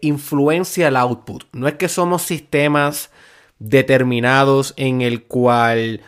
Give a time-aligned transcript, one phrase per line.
[0.00, 1.44] influencia el output.
[1.52, 3.10] No es que somos sistemas
[3.58, 6.00] determinados en el cual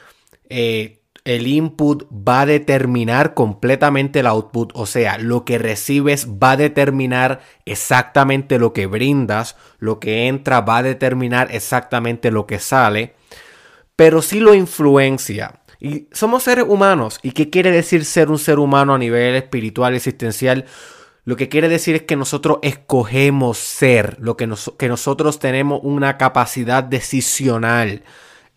[0.48, 4.72] eh, el input va a determinar completamente el output.
[4.74, 9.54] O sea, lo que recibes va a determinar exactamente lo que brindas.
[9.78, 13.16] Lo que entra va a determinar exactamente lo que sale.
[13.96, 15.60] Pero sí lo influencia.
[15.78, 17.20] Y somos seres humanos.
[17.22, 20.64] ¿Y qué quiere decir ser un ser humano a nivel espiritual, existencial?
[21.24, 26.82] Lo que quiere decir es que nosotros escogemos ser, lo que, nosotros tenemos una capacidad
[26.82, 28.02] decisional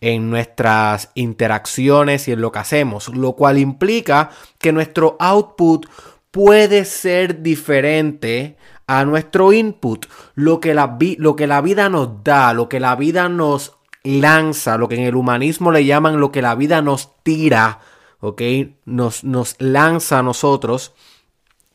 [0.00, 5.86] en nuestras interacciones y en lo que hacemos, lo cual implica que nuestro output
[6.30, 8.56] puede ser diferente
[8.86, 12.96] a nuestro input, lo que la, lo que la vida nos da, lo que la
[12.96, 17.22] vida nos lanza, lo que en el humanismo le llaman lo que la vida nos
[17.22, 17.80] tira,
[18.20, 18.42] ¿ok?
[18.84, 20.94] Nos, nos lanza a nosotros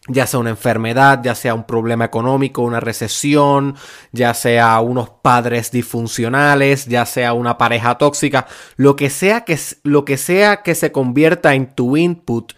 [0.10, 3.76] ya sea una enfermedad, ya sea un problema económico, una recesión,
[4.12, 10.04] ya sea unos padres disfuncionales, ya sea una pareja tóxica, lo que sea que, lo
[10.04, 12.54] que, sea que se convierta en tu input,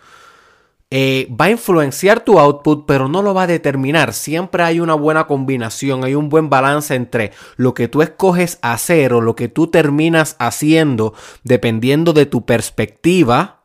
[0.93, 4.11] eh, va a influenciar tu output, pero no lo va a determinar.
[4.11, 9.13] Siempre hay una buena combinación, hay un buen balance entre lo que tú escoges hacer
[9.13, 13.61] o lo que tú terminas haciendo, dependiendo de tu perspectiva,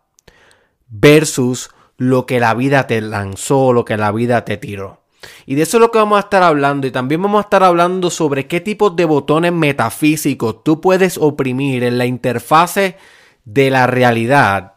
[0.88, 5.02] versus lo que la vida te lanzó, lo que la vida te tiró.
[5.46, 6.86] Y de eso es lo que vamos a estar hablando.
[6.86, 11.84] Y también vamos a estar hablando sobre qué tipos de botones metafísicos tú puedes oprimir
[11.84, 12.96] en la interfase
[13.44, 14.74] de la realidad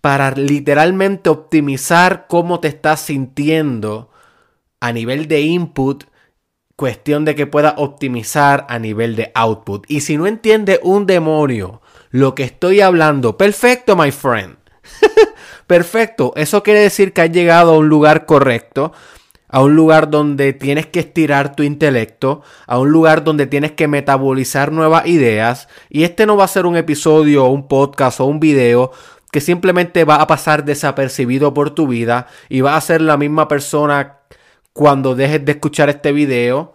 [0.00, 4.10] para literalmente optimizar cómo te estás sintiendo
[4.80, 6.04] a nivel de input.
[6.74, 9.84] Cuestión de que puedas optimizar a nivel de output.
[9.88, 14.56] Y si no entiende un demonio lo que estoy hablando, perfecto, my friend.
[15.72, 18.92] Perfecto, eso quiere decir que has llegado a un lugar correcto,
[19.48, 23.88] a un lugar donde tienes que estirar tu intelecto, a un lugar donde tienes que
[23.88, 25.68] metabolizar nuevas ideas.
[25.88, 28.92] Y este no va a ser un episodio, un podcast o un video
[29.30, 33.48] que simplemente va a pasar desapercibido por tu vida y va a ser la misma
[33.48, 34.18] persona
[34.74, 36.74] cuando dejes de escuchar este video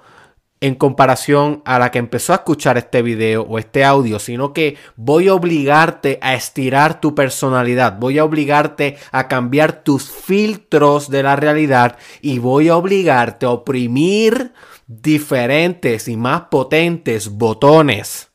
[0.60, 4.78] en comparación a la que empezó a escuchar este video o este audio, sino que
[4.96, 11.24] voy a obligarte a estirar tu personalidad, voy a obligarte a cambiar tus filtros de
[11.24, 14.54] la realidad y voy a obligarte a oprimir
[14.88, 18.30] diferentes y más potentes botones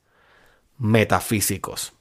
[0.78, 1.92] metafísicos.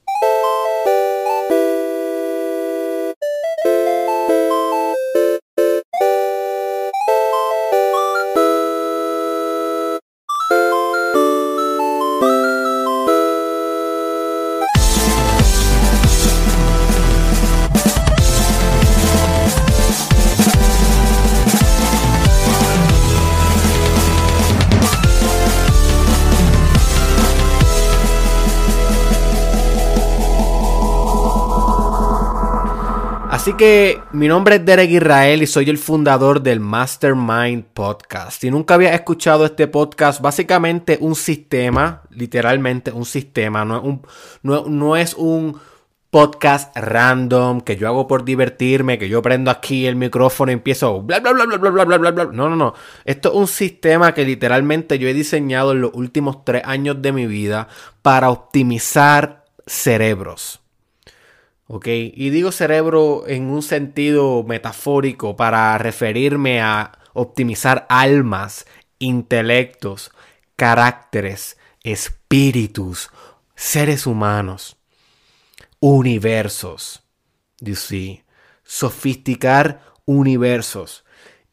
[33.42, 38.40] Así que mi nombre es Derek Israel y soy el fundador del Mastermind Podcast.
[38.40, 44.06] Si nunca había escuchado este podcast, básicamente un sistema, literalmente un sistema, no es un,
[44.44, 45.58] no, es un
[46.10, 51.02] podcast random que yo hago por divertirme, que yo prendo aquí el micrófono y empiezo
[51.02, 52.24] bla bla bla bla bla bla bla bla bla.
[52.26, 52.74] No, no, no.
[53.04, 57.10] Esto es un sistema que literalmente yo he diseñado en los últimos tres años de
[57.10, 57.66] mi vida
[58.02, 60.61] para optimizar cerebros.
[61.86, 68.66] Y digo cerebro en un sentido metafórico para referirme a optimizar almas,
[68.98, 70.10] intelectos,
[70.56, 73.10] caracteres, espíritus,
[73.54, 74.76] seres humanos,
[75.80, 77.02] universos.
[77.60, 77.74] You
[78.64, 81.04] sofisticar universos.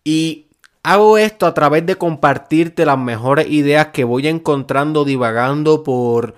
[0.04, 0.48] Y
[0.84, 6.36] hago esto a través de compartirte las mejores ideas que voy encontrando divagando por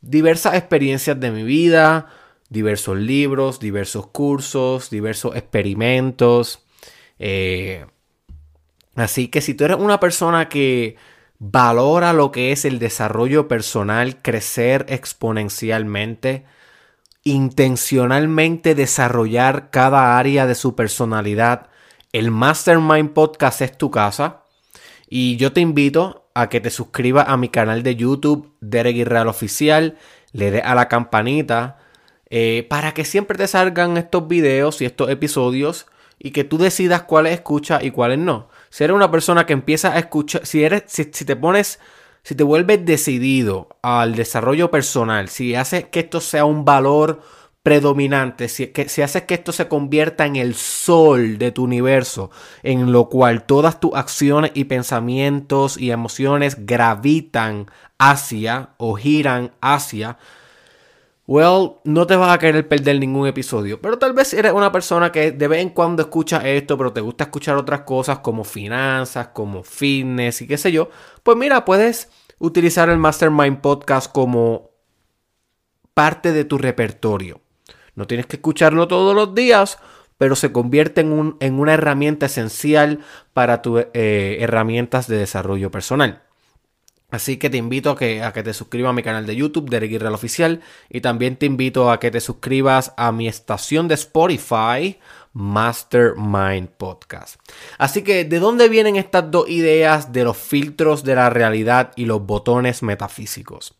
[0.00, 2.08] diversas experiencias de mi vida,
[2.52, 6.62] diversos libros, diversos cursos, diversos experimentos.
[7.18, 7.86] Eh,
[8.94, 10.96] así que si tú eres una persona que
[11.38, 16.44] valora lo que es el desarrollo personal, crecer exponencialmente,
[17.24, 21.70] intencionalmente desarrollar cada área de su personalidad,
[22.12, 24.42] el Mastermind Podcast es tu casa.
[25.08, 29.28] Y yo te invito a que te suscribas a mi canal de YouTube, Derek Irreal
[29.28, 29.96] Oficial,
[30.32, 31.81] le des a la campanita
[32.34, 35.84] eh, para que siempre te salgan estos videos y estos episodios
[36.18, 38.48] y que tú decidas cuáles escuchas y cuáles no.
[38.70, 41.78] Si eres una persona que empieza a escuchar, si eres, si, te pones,
[42.22, 47.20] si te vuelves decidido al desarrollo personal, si haces que esto sea un valor
[47.62, 52.30] predominante, si, que, si haces que esto se convierta en el sol de tu universo,
[52.62, 60.16] en lo cual todas tus acciones y pensamientos y emociones gravitan hacia o giran hacia,
[61.26, 63.80] well, no te vas a querer perder ningún episodio.
[63.80, 67.00] Pero tal vez eres una persona que de vez en cuando escucha esto, pero te
[67.00, 70.90] gusta escuchar otras cosas como finanzas, como fitness y qué sé yo.
[71.22, 74.70] Pues mira, puedes utilizar el Mastermind Podcast como
[75.94, 77.40] parte de tu repertorio.
[77.94, 79.78] No tienes que escucharlo todos los días,
[80.18, 83.00] pero se convierte en, un, en una herramienta esencial
[83.32, 86.22] para tus eh, herramientas de desarrollo personal.
[87.12, 90.14] Así que te invito a que, te suscribas a mi canal de YouTube, Derek Guerrero
[90.14, 94.98] Oficial, y también te invito a que te suscribas a mi estación de Spotify,
[95.34, 97.38] Mastermind Podcast.
[97.76, 102.06] Así que, ¿de dónde vienen estas dos ideas de los filtros de la realidad y
[102.06, 103.74] los botones metafísicos?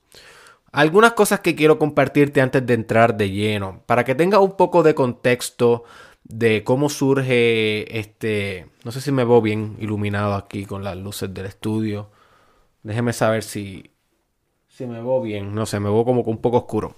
[0.71, 4.83] Algunas cosas que quiero compartirte antes de entrar de lleno, para que tengas un poco
[4.83, 5.85] de contexto
[6.25, 11.33] de cómo surge este, no sé si me veo bien iluminado aquí con las luces
[11.33, 12.11] del estudio.
[12.83, 13.91] Déjeme saber si,
[14.69, 16.97] si me veo bien, no sé, me veo como un poco oscuro.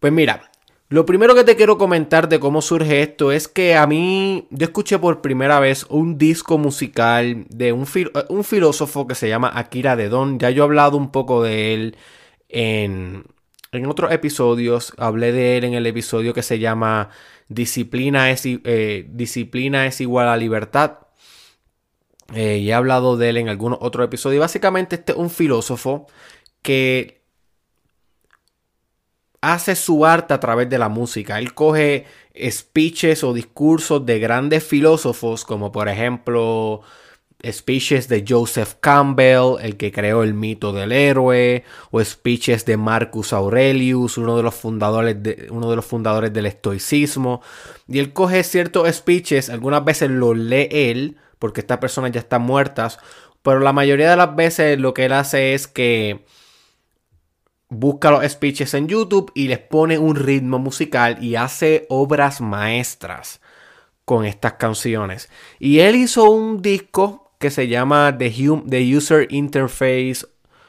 [0.00, 0.50] Pues mira,
[0.90, 4.64] lo primero que te quiero comentar de cómo surge esto es que a mí yo
[4.64, 7.86] escuché por primera vez un disco musical de un,
[8.30, 10.38] un filósofo que se llama Akira Dedon.
[10.38, 11.96] Ya yo he hablado un poco de él
[12.48, 13.24] en,
[13.86, 17.10] otros episodios hablé de él en el episodio que se llama
[17.48, 20.98] Disciplina es, eh, Disciplina es igual a libertad.
[22.34, 24.40] Eh, y he hablado de él en algunos otros episodios.
[24.40, 26.06] Básicamente este es un filósofo
[26.62, 27.22] que
[29.40, 31.38] hace su arte a través de la música.
[31.38, 32.06] Él coge
[32.50, 36.82] speeches o discursos de grandes filósofos como por ejemplo
[37.46, 43.32] speeches de Joseph Campbell, el que creó el mito del héroe, o speeches de Marcus
[43.32, 47.40] Aurelius, uno de los fundadores, de, uno de los fundadores del estoicismo.
[47.86, 52.42] Y él coge ciertos speeches, algunas veces los lee él, porque estas personas ya están
[52.42, 52.98] muertas,
[53.42, 56.24] pero la mayoría de las veces lo que él hace es que
[57.68, 63.40] busca los speeches en YouTube y les pone un ritmo musical y hace obras maestras
[64.04, 65.28] con estas canciones.
[65.58, 68.30] Y él hizo un disco que se llama The,
[68.66, 70.26] The User Interface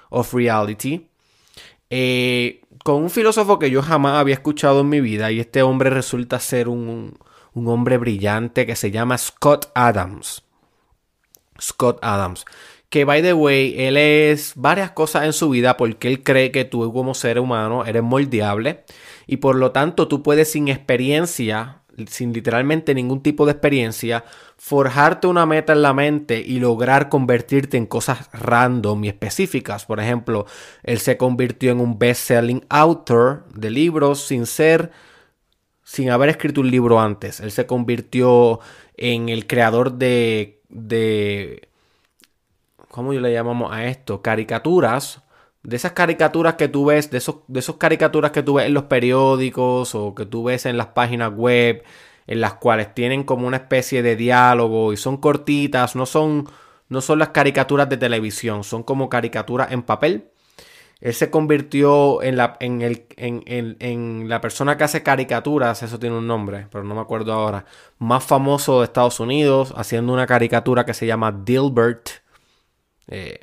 [0.10, 1.08] of Reality.
[1.90, 5.90] Eh, con un filósofo que yo jamás había escuchado en mi vida y este hombre
[5.90, 7.18] resulta ser un,
[7.54, 10.44] un hombre brillante que se llama Scott Adams.
[11.62, 12.46] Scott Adams.
[12.90, 16.66] Que, by the way, él es varias cosas en su vida porque él cree que
[16.66, 18.84] tú como ser humano eres moldeable
[19.28, 24.24] y por lo tanto tú puedes sin experiencia sin literalmente ningún tipo de experiencia,
[24.58, 29.86] forjarte una meta en la mente y lograr convertirte en cosas random y específicas.
[29.86, 30.46] Por ejemplo,
[30.84, 34.92] él se convirtió en un best-selling author de libros sin ser,
[35.84, 37.40] sin haber escrito un libro antes.
[37.40, 38.60] Él se convirtió
[38.96, 41.70] en el creador de, de
[42.90, 44.22] ¿cómo le llamamos a esto?
[44.22, 45.24] Caricaturas
[45.64, 48.74] de esas caricaturas que tú ves, de esos, de esos caricaturas que tú ves en
[48.74, 51.84] los periódicos o que tú ves en las páginas web,
[52.28, 56.48] en las cuales tienen como una especie de diálogo y son cortitas, no son,
[56.88, 60.29] no son las caricaturas de televisión, son como caricaturas en papel.
[61.02, 63.44] Él se convirtió en la, en, el, en,
[63.80, 67.66] en, la persona que hace caricaturas, eso tiene un nombre, pero no me acuerdo ahora,
[68.00, 72.10] más famoso de Estados Unidos, haciendo una caricatura que se llama Dilbert.
[73.08, 73.40] Eh,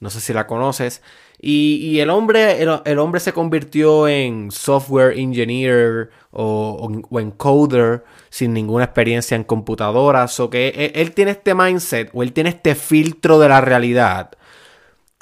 [0.00, 1.02] no sé si la conoces.
[1.38, 8.84] Y, el, hombre, el, hombre se convirtió en software engineer o, en coder sin ninguna
[8.84, 10.40] experiencia en computadoras.
[10.40, 14.30] O que él, él, tiene este mindset o él tiene este filtro de la realidad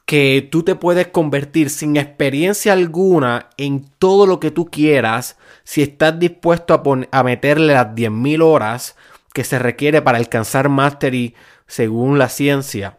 [0.06, 5.82] que tú te puedes convertir sin experiencia alguna en todo lo que tú quieras si
[5.82, 6.82] estás dispuesto a,
[7.18, 8.96] a meterle las 10.000 horas
[9.32, 11.34] que se requiere para alcanzar mastery
[11.66, 12.98] según la ciencia.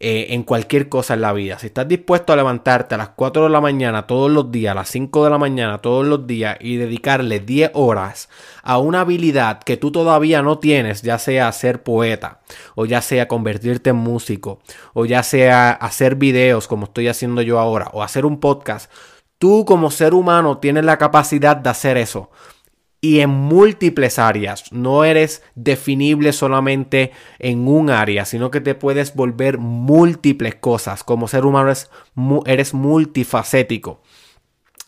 [0.00, 1.58] Eh, en cualquier cosa en la vida.
[1.58, 4.76] Si estás dispuesto a levantarte a las 4 de la mañana todos los días, a
[4.76, 8.28] las 5 de la mañana todos los días y dedicarle 10 horas
[8.62, 12.38] a una habilidad que tú todavía no tienes, ya sea ser poeta,
[12.76, 14.60] o ya sea convertirte en músico,
[14.94, 18.92] o ya sea hacer videos como estoy haciendo yo ahora, o hacer un podcast,
[19.38, 22.30] tú como ser humano tienes la capacidad de hacer eso
[23.00, 24.72] y en múltiples áreas.
[24.72, 31.04] No eres definible solamente en un área, sino que te puedes volver múltiples cosas.
[31.04, 31.72] Como ser humano
[32.46, 34.02] eres, multifacético.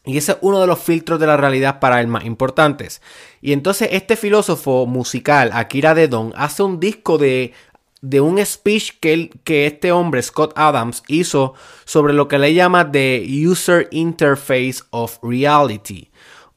[0.05, 3.03] Y ese es uno de los filtros de la realidad para el más importantes.
[3.41, 7.53] Y entonces este filósofo musical, Akira Dedon, hace un disco de,
[8.01, 12.91] de un speech que, que este hombre, Scott Adams, hizo sobre lo que le llama
[12.91, 16.10] The User Interface of Reality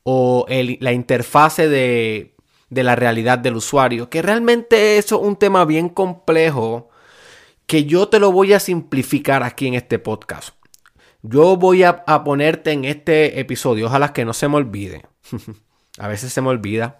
[0.03, 2.36] o la interfase de,
[2.69, 6.89] de la realidad del usuario, que realmente eso es un tema bien complejo
[7.67, 10.55] que yo te lo voy a simplificar aquí en este podcast.
[11.22, 15.05] Yo voy a, ponerte en este episodio, ojalá que no se me olvide.
[15.98, 17.00] a veces se me olvida.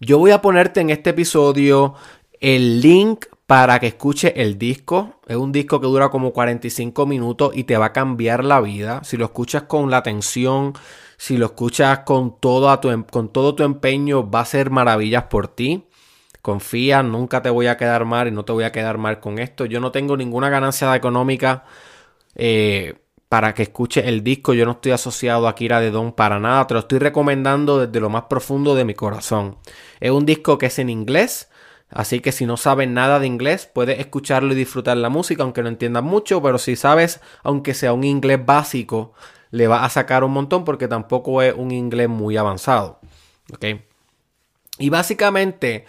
[0.00, 1.94] Yo voy a ponerte en este episodio
[2.40, 5.20] el link para que escuche el disco.
[5.26, 9.02] Es un disco que dura como 45 minutos y te va a cambiar la vida.
[9.02, 10.74] Si lo escuchas con la atención,
[11.20, 15.24] si lo escuchas con todo, tu, em, con todo tu empeño, va a ser maravillas
[15.24, 15.84] por ti.
[16.40, 19.38] Confía, nunca te voy a quedar mal y no te voy a quedar mal con
[19.38, 19.66] esto.
[19.66, 21.64] Yo no tengo ninguna ganancia económica
[22.36, 22.94] eh,
[23.28, 24.54] para que escuche el disco.
[24.54, 26.66] Yo no estoy asociado a Kira de Don para nada.
[26.66, 29.58] Te lo estoy recomendando desde lo más profundo de mi corazón.
[30.00, 31.50] Es un disco que es en inglés.
[31.90, 35.62] Así que si no sabes nada de inglés, puedes escucharlo y disfrutar la música, aunque
[35.62, 39.12] no entiendas mucho, pero si sabes, aunque sea un inglés básico,
[39.50, 43.00] le vas a sacar un montón porque tampoco es un inglés muy avanzado.
[43.52, 43.64] ¿Ok?
[44.78, 45.84] Y básicamente,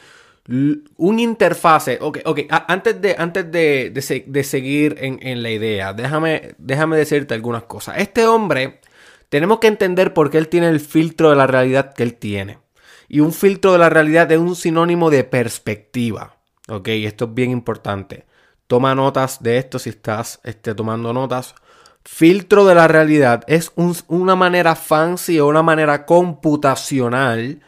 [0.48, 1.98] un interfase.
[2.01, 2.39] Ok, ok.
[2.68, 7.96] Antes de, antes de, seguir en, la idea, déjame, déjame decirte algunas cosas.
[8.00, 8.82] Este hombre,
[9.30, 12.60] tenemos que entender por qué él tiene el filtro de la realidad que él tiene.
[13.08, 16.38] Y un filtro de la realidad es un sinónimo de perspectiva.
[16.70, 18.25] Ok, esto es bien importante.
[18.68, 21.56] Toma notas de esto si estás este, tomando notas.
[22.03, 27.62] Filtro de la realidad es una manera fancy o una manera computacional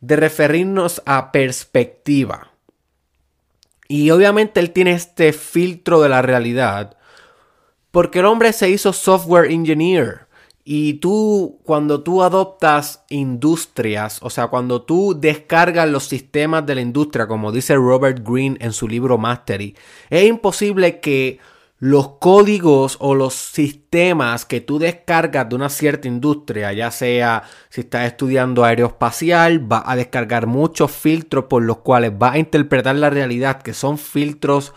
[0.00, 2.52] de referirnos a perspectiva.
[3.88, 6.96] Y obviamente él tiene este filtro de la realidad
[7.92, 10.26] porque el hombre se hizo software engineer.
[10.64, 16.80] Y tú, cuando tú adoptas industrias, o sea, cuando tú descargas los sistemas de la
[16.80, 19.76] industria, como dice Robert Greene en su libro Mastery,
[20.08, 21.38] es imposible que
[21.82, 27.80] los códigos o los sistemas que tú descargas de una cierta industria, ya sea si
[27.80, 33.10] estás estudiando aeroespacial, va a descargar muchos filtros por los cuales va a interpretar la
[33.10, 34.72] realidad, que son filtros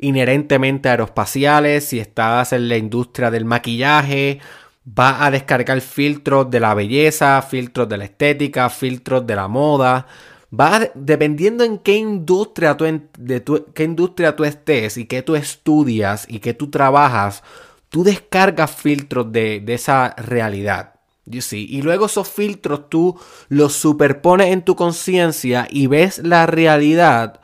[0.00, 4.40] inherentemente aeroespaciales, si estás en la industria del maquillaje,
[4.84, 10.08] va a descargar filtros de la belleza, filtros de la estética, filtros de la moda,
[10.48, 12.84] Va dependiendo en qué industria tú,
[13.18, 17.42] de qué industria tú estés y qué tú estudias y qué tú trabajas,
[17.90, 20.94] tú descargas filtros de, esa realidad.
[21.26, 27.40] Y luego esos filtros tú los superpones en tu conciencia y ves la realidad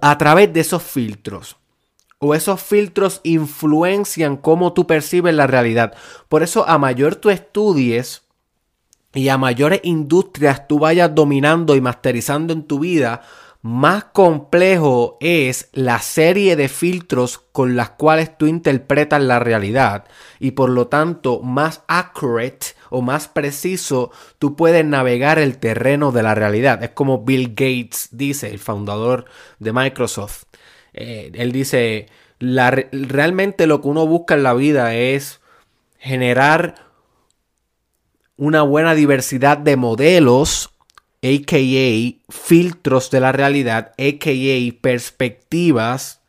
[0.00, 1.56] a través de esos filtros.
[2.18, 5.94] O esos filtros influencian cómo tú percibes la realidad.
[6.30, 8.22] Por eso a mayor tú estudies,
[9.14, 13.22] y a mayores industrias tú vayas dominando y masterizando en tu vida,
[13.64, 20.04] más complejo es la serie de filtros con las cuales tú interpretas la realidad
[20.38, 26.22] y por lo tanto más accurate o más preciso tú puedes navegar el terreno de
[26.22, 26.82] la realidad.
[26.82, 29.24] Es como Bill Gates dice, el fundador
[29.60, 30.44] de Microsoft.
[30.92, 32.08] Eh, él dice,
[32.40, 35.40] realmente lo que uno busca en la vida es
[35.98, 36.84] generar
[38.36, 40.70] una buena diversidad de modelos,
[41.22, 42.32] a.k.a.
[42.32, 44.80] filtros de la realidad, a.k.a.
[44.80, 46.20] perspectivas,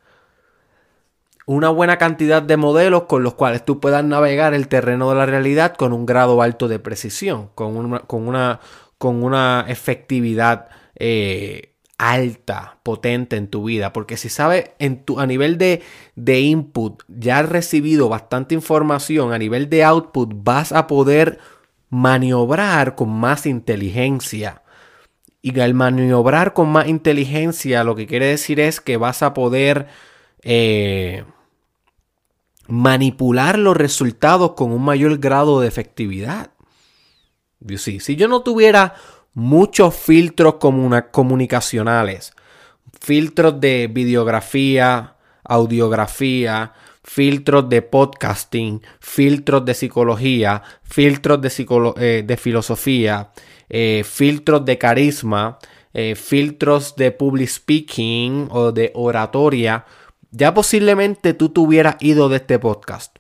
[1.46, 5.26] una buena cantidad de modelos con los cuales tú puedas navegar el terreno de la
[5.26, 8.60] realidad con un grado alto de precisión, con una, con una,
[8.98, 13.94] con una efectividad eh, alta, potente en tu vida.
[13.94, 15.84] Porque si sabes, en tu, a nivel de,
[16.16, 21.40] de input, ya has recibido bastante información, a nivel de output vas a poder
[21.90, 24.64] maniobrar con más inteligencia.
[25.42, 29.88] Y al maniobrar con más inteligencia lo que quiere decir es que vas a poder
[30.42, 31.24] eh,
[32.68, 36.52] manipular los resultados con un mayor grado de efectividad.
[37.78, 38.96] si yo no tuviera
[39.34, 40.56] muchos filtros
[41.12, 42.34] comunicacionales,
[43.00, 46.74] filtros de videografía, audiografía,
[47.06, 51.52] filtros de podcasting, filtros de psicología, filtros de,
[51.98, 53.30] eh, de filosofía,
[53.70, 55.60] eh, filtros de carisma,
[55.94, 59.86] eh, filtros de public speaking o de oratoria,
[60.32, 63.16] ya posiblemente tú te hubieras ido de este podcast.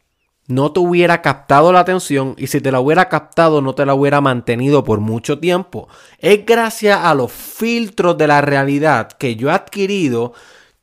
[0.47, 3.93] No te hubiera captado la atención y si te la hubiera captado no te la
[3.93, 5.87] hubiera mantenido por mucho tiempo.
[6.19, 10.33] Es gracias a los filtros de la realidad que yo he adquirido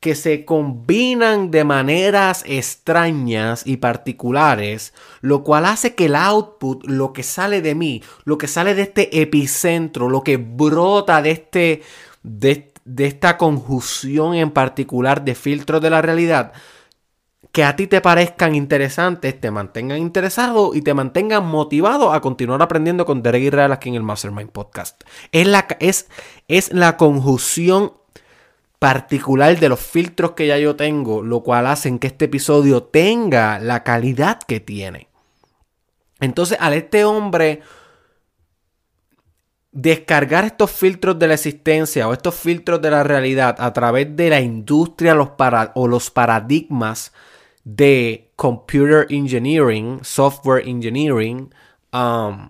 [0.03, 7.13] que se combinan de maneras extrañas y particulares, lo cual hace que el output, lo
[7.13, 11.83] que sale de mí, lo que sale de este epicentro, lo que brota de, este,
[12.25, 16.53] de, esta conjunción en particular de filtros de la realidad,
[17.53, 22.61] que a ti te parezcan interesantes, te mantengan interesado y te mantengan motivado a continuar
[22.61, 25.05] aprendiendo con Derek Israel aquí en el Mastermind Podcast.
[25.31, 26.09] Es la, es,
[26.49, 28.02] es la conjunción
[28.83, 33.61] particular de los filtros que ya yo tengo, lo cual hacen que este episodio tenga
[33.61, 35.07] la calidad que tiene.
[36.19, 37.61] Entonces, al este hombre
[39.71, 44.31] descargar estos filtros de la existencia o estos filtros de la realidad a través de
[44.31, 45.17] la industria
[45.75, 47.13] o los paradigmas
[47.63, 51.55] de computer engineering, software engineering,
[51.93, 52.49] um,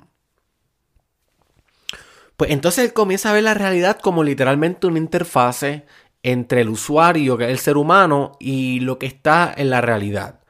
[2.38, 5.84] pues entonces él comienza a ver la realidad como literalmente una interfase
[6.22, 10.40] entre el usuario, que es el ser humano, y lo que está en la realidad.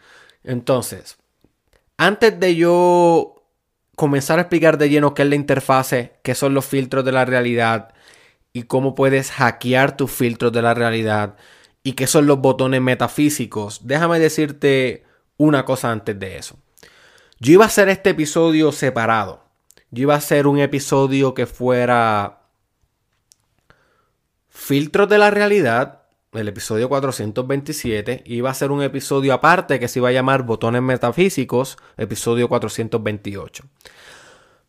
[0.45, 1.19] Entonces,
[1.97, 3.43] antes de yo
[3.97, 7.25] comenzar a explicar de lleno qué es la interfase, qué son los filtros de la
[7.25, 7.95] realidad
[8.53, 11.37] y cómo puedes hackear tus filtros de la realidad
[11.83, 15.05] y qué son los botones metafísicos, déjame decirte
[15.37, 16.57] una cosa antes de eso.
[17.39, 19.45] Yo iba a hacer este episodio separado.
[19.91, 22.42] Yo iba a hacer un episodio que fuera
[24.63, 26.03] filtros de la realidad,
[26.33, 28.23] el episodio 427.
[28.27, 33.65] Iba a ser un episodio aparte que se iba a llamar botones metafísicos, episodio 428.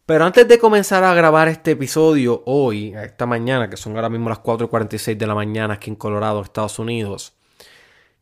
[0.06, 4.30] Pero antes de comenzar a grabar este episodio hoy, esta mañana, que son ahora mismo
[4.30, 7.34] las 4.46 de la mañana aquí en Colorado, Estados Unidos,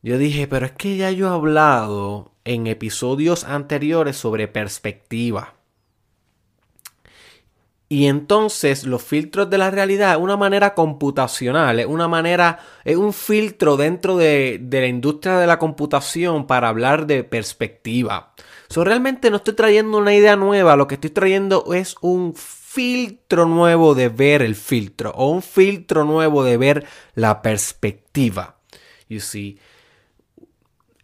[0.02, 5.54] yo dije, pero es que ya yo he hablado en episodios anteriores sobre perspectiva.
[7.92, 13.12] Y entonces los filtros de la realidad, una manera computacional, es una manera, es un
[13.12, 18.32] filtro dentro de, de la industria de la computación para hablar de perspectiva
[18.80, 23.94] realmente no estoy trayendo una idea nueva, lo que estoy trayendo es un filtro nuevo
[23.94, 28.56] de ver el filtro o un filtro nuevo de ver la perspectiva.
[29.08, 29.58] You see.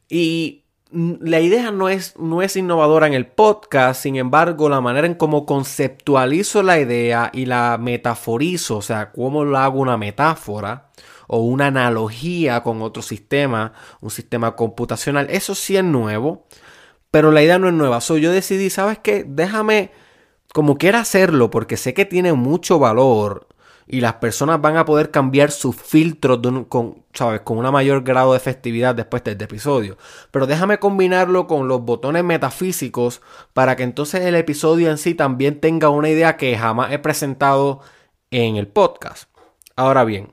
[0.08, 5.06] Y la idea no es, no es innovadora en el podcast, sin embargo, la manera
[5.06, 10.90] en cómo conceptualizo la idea y la metaforizo, o sea, cómo lo hago una metáfora
[11.26, 16.46] o una analogía con otro sistema, un sistema computacional, eso sí es nuevo.
[17.10, 18.00] Pero la idea no es nueva.
[18.00, 19.24] So, yo decidí, ¿sabes qué?
[19.26, 19.92] Déjame
[20.52, 23.47] como quiera hacerlo porque sé que tiene mucho valor
[23.88, 27.40] y las personas van a poder cambiar sus filtros con, ¿sabes?
[27.40, 29.96] con una mayor grado de efectividad después de este episodio.
[30.30, 33.22] Pero déjame combinarlo con los botones metafísicos
[33.54, 37.80] para que entonces el episodio en sí también tenga una idea que jamás he presentado
[38.30, 39.30] en el podcast.
[39.74, 40.32] Ahora bien,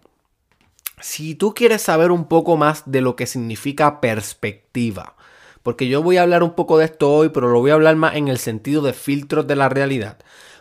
[1.00, 5.16] si tú quieres saber un poco más de lo que significa perspectiva,
[5.64, 7.96] porque yo voy a hablar un poco de esto hoy, pero lo voy a hablar
[7.96, 10.18] más en el sentido de filtros de la realidad.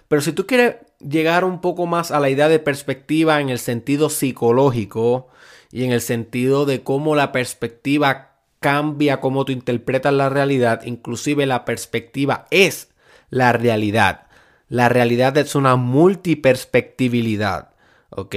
[0.08, 3.58] Pero si tú quieres llegar un poco más a la idea de perspectiva en el
[3.58, 5.28] sentido psicológico
[5.70, 11.44] y en el sentido de cómo la perspectiva cambia cómo tú interpretas la realidad, inclusive
[11.46, 12.88] la perspectiva es
[13.28, 14.26] la realidad.
[14.68, 17.72] La realidad es una multiperspectivilidad,
[18.10, 18.34] ¿ok?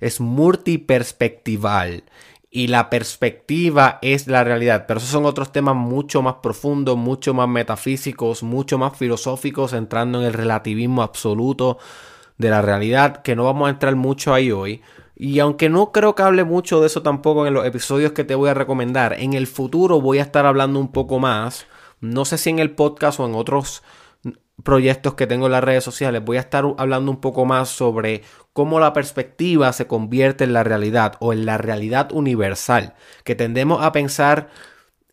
[0.00, 2.04] Es multiperspectival
[2.56, 4.86] y la perspectiva es la realidad.
[4.88, 10.20] Pero esos son otros temas mucho más profundos, mucho más metafísicos, mucho más filosóficos, entrando
[10.20, 11.76] en el relativismo absoluto
[12.38, 14.80] de la realidad, que no vamos a entrar mucho ahí hoy.
[15.14, 18.34] Y aunque no creo que hable mucho de eso tampoco en los episodios que te
[18.34, 21.66] voy a recomendar, en el futuro voy a estar hablando un poco más.
[22.00, 23.82] No sé si en el podcast o en otros
[24.62, 28.22] proyectos que tengo en las redes sociales, voy a estar hablando un poco más sobre
[28.52, 33.82] cómo la perspectiva se convierte en la realidad o en la realidad universal, que tendemos
[33.84, 34.48] a pensar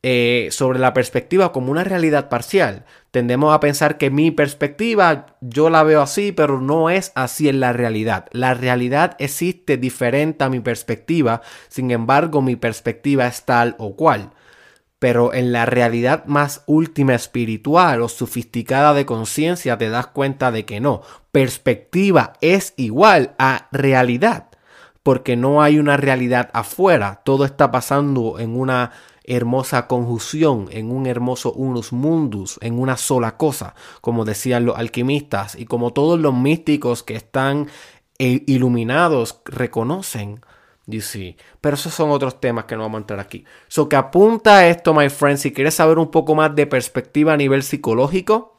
[0.02, 2.86] eh, sobre la perspectiva como una realidad parcial.
[3.12, 7.60] Tendemos a pensar que mi perspectiva yo la veo así, pero no es así en
[7.60, 8.26] la realidad.
[8.32, 14.32] La realidad existe diferente a mi perspectiva, sin embargo mi perspectiva es tal o cual
[15.04, 20.64] pero en la realidad más última espiritual o sofisticada de conciencia te das cuenta de
[20.64, 21.02] que no.
[21.34, 24.48] Perspectiva es igual a realidad,
[25.04, 28.92] porque no hay una realidad afuera, todo está pasando en una
[29.26, 35.56] hermosa conjunción, en un hermoso unus mundus, en una sola cosa, como decían los alquimistas
[35.56, 37.68] y como todos los místicos que están
[38.20, 40.40] eh, iluminados reconocen
[40.88, 41.38] See.
[41.62, 43.46] Pero esos son otros temas que no vamos a entrar aquí.
[43.68, 47.34] So que apunta a esto, my friend, si quieres saber un poco más de perspectiva
[47.34, 48.58] a nivel psicológico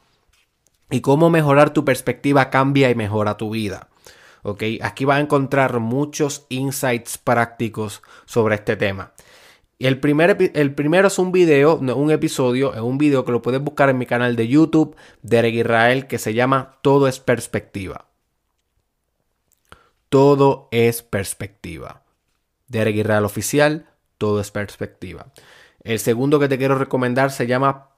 [0.89, 3.89] y cómo mejorar tu perspectiva cambia y mejora tu vida.
[4.41, 9.13] Ok, aquí vas a encontrar muchos insights prácticos sobre este tema.
[9.77, 13.61] El, primer, el primero es un video, un episodio, es un video que lo puedes
[13.61, 18.05] buscar en mi canal de YouTube, Derek Israel, que se llama Todo es perspectiva.
[20.09, 22.04] Todo es perspectiva.
[22.67, 25.31] Derek Israel Oficial, todo es perspectiva.
[25.83, 27.89] El segundo que te quiero recomendar se llama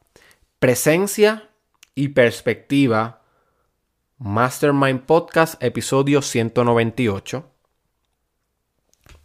[0.60, 1.50] Presencia
[1.96, 3.22] y Perspectiva,
[4.18, 7.50] Mastermind Podcast, episodio 198.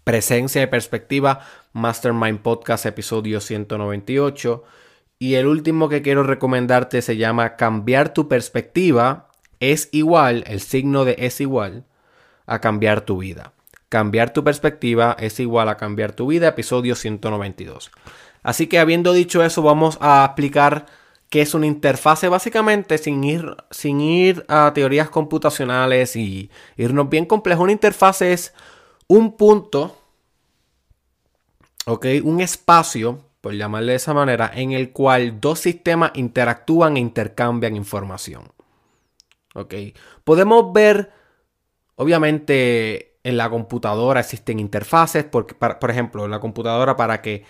[0.05, 4.65] Presencia y Perspectiva, Mastermind Podcast, episodio 198.
[5.19, 9.29] Y el último que quiero recomendarte se llama Cambiar tu perspectiva
[9.61, 11.87] es igual, el signo de es igual,
[12.47, 13.53] a cambiar tu vida.
[13.93, 17.91] Cambiar tu perspectiva es igual a cambiar tu vida, episodio 192.
[18.43, 20.87] Así que habiendo dicho eso, vamos a explicar
[21.29, 27.27] qué es una interfase básicamente sin ir, sin ir a teorías computacionales y irnos bien
[27.27, 27.65] complejo.
[27.65, 28.55] Una interfase es
[29.09, 29.95] un punto,
[31.85, 37.01] ok, un espacio, por llamarle de esa manera, en el cual dos sistemas interactúan e
[37.01, 38.45] intercambian información.
[39.55, 39.75] Ok,
[40.25, 41.13] podemos ver,
[41.97, 47.45] obviamente, en la computadora existen interfaces, porque, por ejemplo, en la computadora para que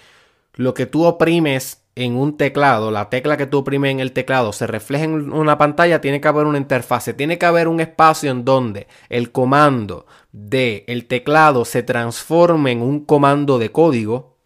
[0.55, 4.53] lo que tú oprimes en un teclado, la tecla que tú oprimes en el teclado
[4.53, 8.31] se refleje en una pantalla, tiene que haber una interfase, tiene que haber un espacio
[8.31, 14.39] en donde el comando del el teclado se transforme en un comando de código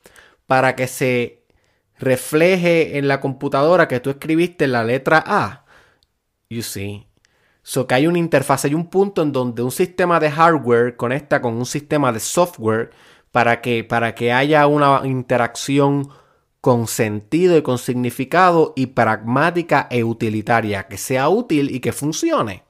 [0.47, 1.45] para que se
[1.99, 5.65] refleje en la computadora que tú escribiste la letra A.
[6.51, 7.06] You see.
[7.69, 11.43] So que hay una interfase, hay un punto en donde un sistema de hardware conecta
[11.43, 12.91] con un sistema de software
[13.33, 16.09] para que, para que haya una interacción
[16.61, 22.63] con sentido y con significado y pragmática e utilitaria, que sea útil y que funcione.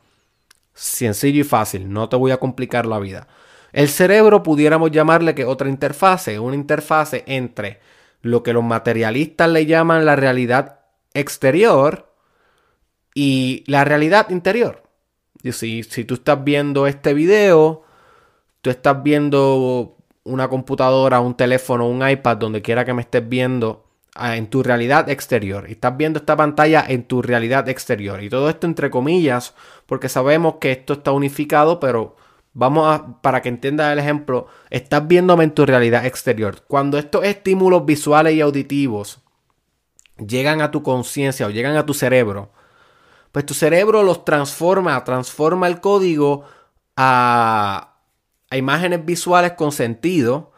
[0.72, 3.28] Sencillo y fácil, no te voy a complicar la vida.
[3.74, 7.80] El cerebro pudiéramos llamarle que otra interfase, una interfase entre
[8.22, 10.80] lo que los materialistas le llaman la realidad
[11.12, 12.14] exterior
[13.12, 14.85] y la realidad interior.
[15.52, 17.82] Si, si tú estás viendo este video,
[18.62, 23.86] tú estás viendo una computadora, un teléfono, un iPad, donde quiera que me estés viendo,
[24.14, 25.66] ah, en tu realidad exterior.
[25.68, 28.22] Y estás viendo esta pantalla en tu realidad exterior.
[28.22, 29.54] Y todo esto entre comillas,
[29.86, 32.16] porque sabemos que esto está unificado, pero
[32.52, 36.62] vamos a, para que entiendas el ejemplo, estás viéndome en tu realidad exterior.
[36.66, 39.20] Cuando estos estímulos visuales y auditivos
[40.16, 42.50] llegan a tu conciencia o llegan a tu cerebro,
[43.36, 46.44] pues tu cerebro los transforma, transforma el código
[46.96, 47.98] a,
[48.48, 50.52] a imágenes visuales con sentido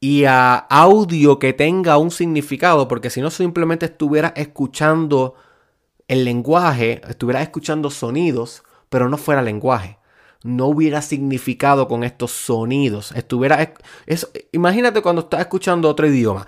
[0.00, 5.34] y a audio que tenga un significado, porque si no simplemente estuvieras escuchando
[6.08, 9.98] el lenguaje, estuvieras escuchando sonidos, pero no fuera lenguaje.
[10.44, 13.12] No hubiera significado con estos sonidos.
[13.12, 13.74] Estuviera.
[14.06, 16.46] Eso, imagínate cuando estás escuchando otro idioma.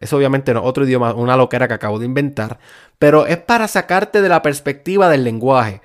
[0.00, 2.58] Es obviamente no, otro idioma, una loquera que acabo de inventar,
[2.98, 5.80] pero es para sacarte de la perspectiva del lenguaje.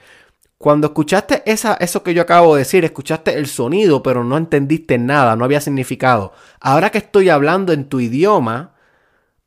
[0.57, 4.97] Cuando escuchaste esa, eso que yo acabo de decir, escuchaste el sonido, pero no entendiste
[4.99, 6.33] nada, no había significado.
[6.59, 8.75] Ahora que estoy hablando en tu idioma,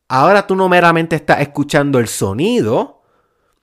[0.08, 3.02] ahora tú no meramente estás escuchando el sonido,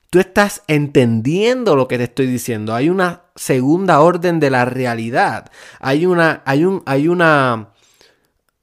[0.09, 2.73] tú estás entendiendo lo que te estoy diciendo.
[2.73, 5.51] Hay una segunda orden de la realidad.
[5.79, 7.69] Hay una, hay un, hay una,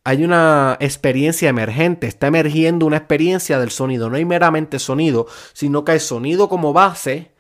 [0.08, 4.08] hay una experiencia emergente, está emergiendo una experiencia del sonido.
[4.08, 7.32] No hay meramente sonido, sino que hay sonido como base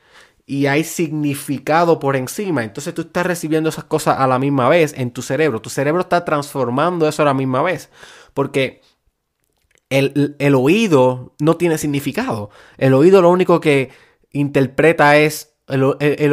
[0.44, 2.62] y hay significado por encima.
[2.62, 5.62] Entonces tú estás recibiendo esas cosas a la misma vez en tu cerebro.
[5.62, 7.88] Tu cerebro está transformando eso a la misma vez.
[8.34, 8.82] Porque
[9.88, 12.50] el, oído no tiene significado.
[12.76, 13.92] El oído lo único que
[14.30, 15.84] interpreta es, el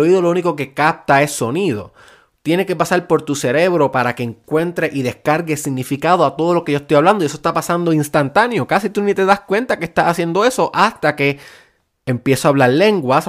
[0.02, 1.93] oído lo único que capta es sonido
[2.45, 6.63] tiene que pasar por tu cerebro para que encuentre y descargue significado a todo lo
[6.63, 7.23] que yo estoy hablando.
[7.23, 8.67] Y eso está pasando instantáneo.
[8.67, 11.39] Casi tú ni te das cuenta que estás haciendo eso hasta que
[12.05, 13.25] empiezo a hablar lenguas.
[13.25, 13.27] Y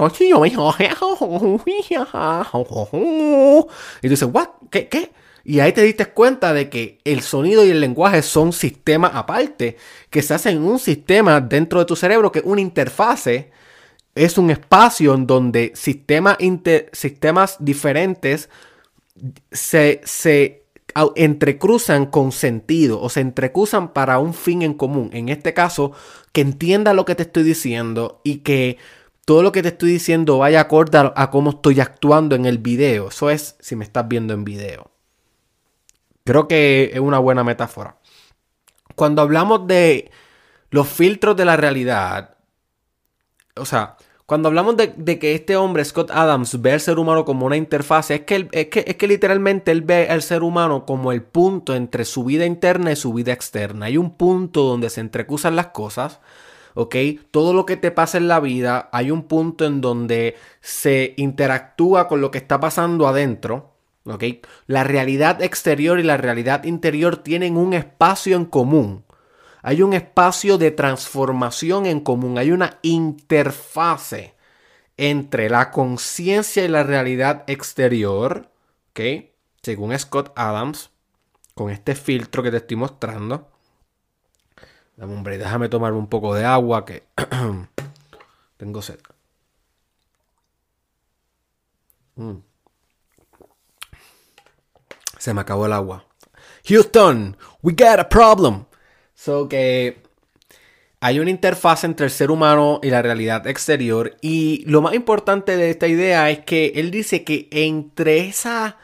[4.03, 4.29] tú dices.
[4.71, 4.89] ¿Qué?
[4.89, 5.13] ¿Qué?
[5.45, 9.79] Y ahí te diste cuenta de que el sonido y el lenguaje son sistemas aparte,
[10.11, 13.51] que se hacen en un sistema dentro de tu cerebro, que es una interfase,
[14.15, 16.37] es un espacio en donde sistemas
[17.61, 18.51] diferentes
[19.51, 20.67] se, se
[21.15, 25.11] entrecruzan con sentido o se entrecruzan para un fin en común.
[25.13, 25.93] En este caso,
[26.33, 28.79] que entienda lo que te estoy diciendo y que
[29.25, 32.59] todo lo que te estoy diciendo vaya acorde a, a cómo estoy actuando en el
[32.59, 33.09] video.
[33.09, 34.91] Eso es si me estás viendo en video.
[36.25, 37.99] Creo que es una buena metáfora.
[38.95, 40.11] Cuando hablamos de
[40.71, 42.37] los filtros de la realidad,
[43.57, 43.97] o sea,
[44.27, 48.11] cuando hablamos de, que este hombre, Scott Adams, ve al ser humano como una interfaz,
[48.11, 51.77] es que, es, que, es que literalmente él ve al ser humano como el punto
[51.77, 53.87] entre su vida interna y su vida externa.
[53.87, 56.19] Hay un punto donde se entrecruzan las cosas,
[56.75, 56.97] ¿ok?
[57.31, 62.09] Todo lo que te pasa en la vida, hay un punto en donde se interactúa
[62.09, 63.75] con lo que está pasando adentro,
[64.07, 64.25] ¿ok?
[64.67, 69.06] La realidad exterior y la realidad interior tienen un espacio en común.
[69.67, 72.39] Hay un espacio de transformación en común.
[72.39, 74.37] Hay una interfase
[74.97, 78.49] entre la conciencia y la realidad exterior,
[78.91, 79.01] ¿ok?
[79.63, 80.91] Según Scott Adams,
[81.57, 83.51] con este filtro que te estoy mostrando.
[84.95, 87.03] Dame déjame tomar un poco de agua que
[88.57, 89.01] tengo sed.
[92.15, 92.37] Mm.
[95.19, 96.05] Se me acabó el agua.
[96.69, 98.67] Houston, we got a problem.
[99.27, 100.05] So que
[101.01, 104.17] hay una interfaz entre el ser humano y la realidad exterior.
[104.23, 108.77] Y lo más importante de esta idea es que él dice que entre esa.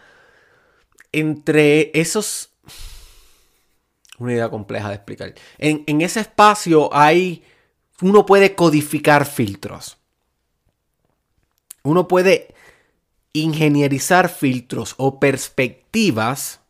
[1.13, 2.51] Entre esos.
[4.19, 5.33] Una idea compleja de explicar.
[5.59, 7.45] En, en ese espacio hay.
[8.01, 9.97] Uno puede codificar filtros.
[11.85, 12.53] Uno puede
[13.33, 16.62] ingenierizar filtros o perspectivas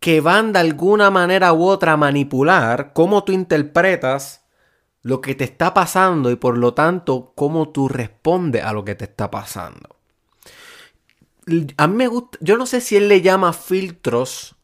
[0.00, 4.44] que van de alguna manera u otra a manipular cómo tú interpretas
[5.02, 8.94] lo que te está pasando y por lo tanto cómo tú respondes a lo que
[8.94, 9.96] te está pasando.
[11.76, 14.56] A mí me gusta, yo no sé si él le llama filtros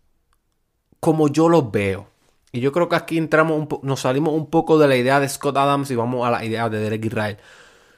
[1.01, 2.09] como yo los veo.
[2.53, 5.57] Y yo creo que aquí entramos nos salimos un poco de la idea de Scott
[5.57, 7.37] Adams y vamos a la idea de Derek Israel.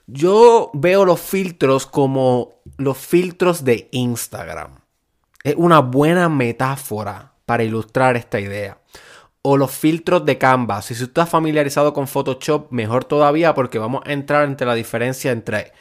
[0.07, 4.88] Yo veo los filtros como los filtros de Instagram.
[5.43, 8.79] Es una buena metáfora para ilustrar esta idea.
[9.43, 10.83] O los filtros de Canva.
[10.83, 15.33] Si tú estás familiarizado con Photoshop, mejor todavía porque vamos a entrar entre la diferencia
[15.33, 15.73] entre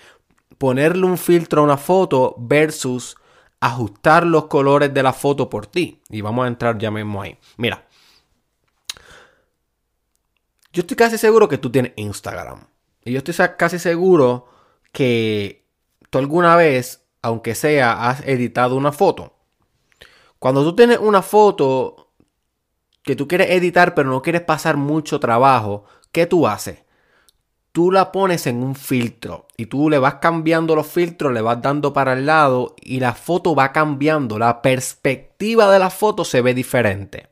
[0.57, 3.17] ponerle un filtro a una foto versus
[3.59, 6.01] ajustar los colores de la foto por ti.
[6.09, 7.37] Y vamos a entrar ya mismo ahí.
[7.57, 7.85] Mira.
[10.71, 12.67] Yo estoy casi seguro que tú tienes Instagram.
[13.03, 14.47] Y yo estoy casi seguro
[14.91, 15.65] que
[16.09, 19.36] tú alguna vez, aunque sea, has editado una foto.
[20.39, 22.11] Cuando tú tienes una foto
[23.03, 26.83] que tú quieres editar pero no quieres pasar mucho trabajo, ¿qué tú haces?
[27.71, 31.61] Tú la pones en un filtro y tú le vas cambiando los filtros, le vas
[31.61, 34.39] dando para el lado y la foto va cambiando.
[34.39, 37.27] La perspectiva de la foto se ve diferente.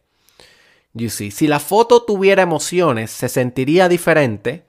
[0.94, 4.66] You si la foto tuviera emociones, se sentiría diferente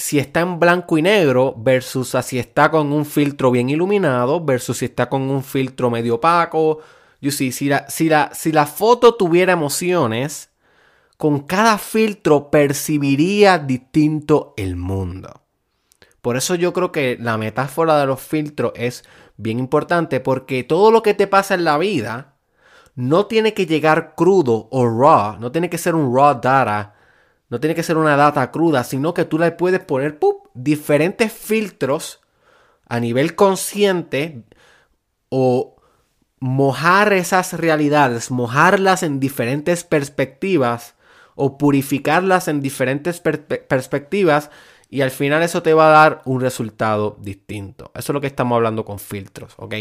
[0.00, 4.78] si está en blanco y negro versus si está con un filtro bien iluminado versus
[4.78, 6.78] si está con un filtro medio opaco.
[7.20, 10.48] You see, si, la, si, la, si la foto tuviera emociones,
[11.18, 15.42] con cada filtro percibiría distinto el mundo.
[16.22, 19.04] Por eso yo creo que la metáfora de los filtros es
[19.36, 22.36] bien importante porque todo lo que te pasa en la vida
[22.94, 26.94] no tiene que llegar crudo o raw, no tiene que ser un raw data
[27.50, 30.18] no tiene que ser una data cruda, sino que tú le puedes poner
[30.54, 32.20] diferentes filtros
[32.88, 34.44] a nivel consciente
[35.28, 35.76] o
[36.38, 40.94] mojar esas realidades, mojarlas en diferentes perspectivas
[41.34, 44.50] o purificarlas en diferentes perspectivas
[44.88, 47.90] y al final eso te va a dar un resultado distinto.
[47.94, 49.74] Eso es lo que estamos hablando con filtros, ¿ok?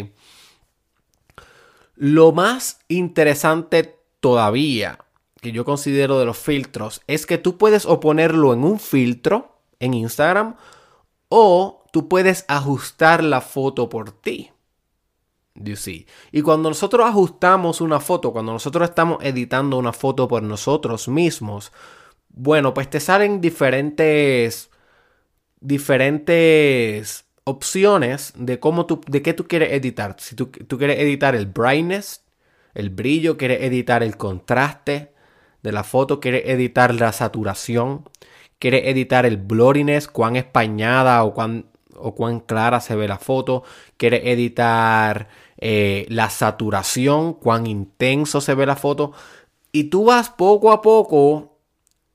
[1.95, 4.99] Lo más interesante todavía
[5.41, 9.59] que yo considero de los filtros es que tú puedes o ponerlo en un filtro
[9.79, 10.55] en Instagram
[11.29, 14.51] o tú puedes ajustar la foto por ti.
[15.55, 15.75] You.
[16.31, 21.73] Y cuando nosotros ajustamos una foto, cuando nosotros estamos editando una foto por nosotros mismos,
[22.29, 24.69] bueno, pues te salen diferentes
[25.59, 30.15] diferentes opciones de cómo tú de qué tú quieres editar.
[30.19, 32.23] Si tú quieres editar el brightness,
[32.73, 35.13] el brillo, quieres editar el contraste,
[35.63, 38.07] de la foto, quiere editar la saturación,
[38.59, 43.63] quiere editar el blurriness, cuán españada o cuán, o cuán clara se ve la foto,
[43.97, 49.13] quiere editar eh, la saturación, cuán intenso se ve la foto.
[49.71, 51.57] Y tú vas poco a poco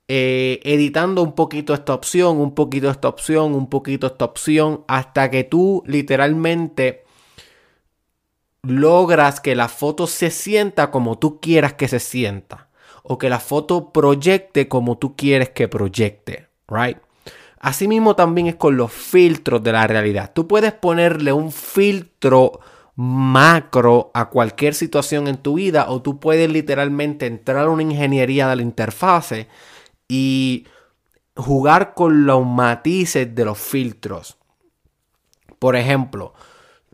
[0.07, 5.29] eh, editando un poquito esta opción, un poquito esta opción, un poquito esta opción, hasta
[5.31, 7.05] que tú literalmente
[8.61, 12.64] logras que la foto se sienta como tú quieras que se sienta
[13.07, 16.97] o que la foto proyecte como tú quieres que proyecte, right?
[17.59, 20.31] Asimismo también es con los filtros de la realidad.
[20.33, 22.59] Tú puedes ponerle un filtro
[22.95, 28.47] macro a cualquier situación en tu vida o tú puedes literalmente entrar a una ingeniería
[28.47, 29.47] de la interfase
[30.07, 30.67] y
[31.35, 34.37] jugar con los matices de los filtros.
[35.59, 36.33] Por ejemplo,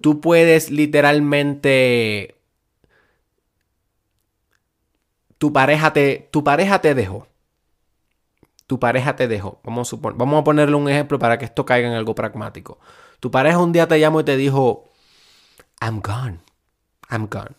[0.02, 2.36] tú puedes literalmente
[5.42, 7.28] tu pareja te, tu pareja te dejó.
[8.68, 9.60] Tu pareja te dejó.
[9.64, 12.78] Vamos a, vamos a ponerle un ejemplo para que esto caiga en algo pragmático.
[13.20, 14.92] Tu pareja un día te llamó y te dijo,
[15.82, 16.42] I'm gone.
[17.10, 17.56] I'm gone.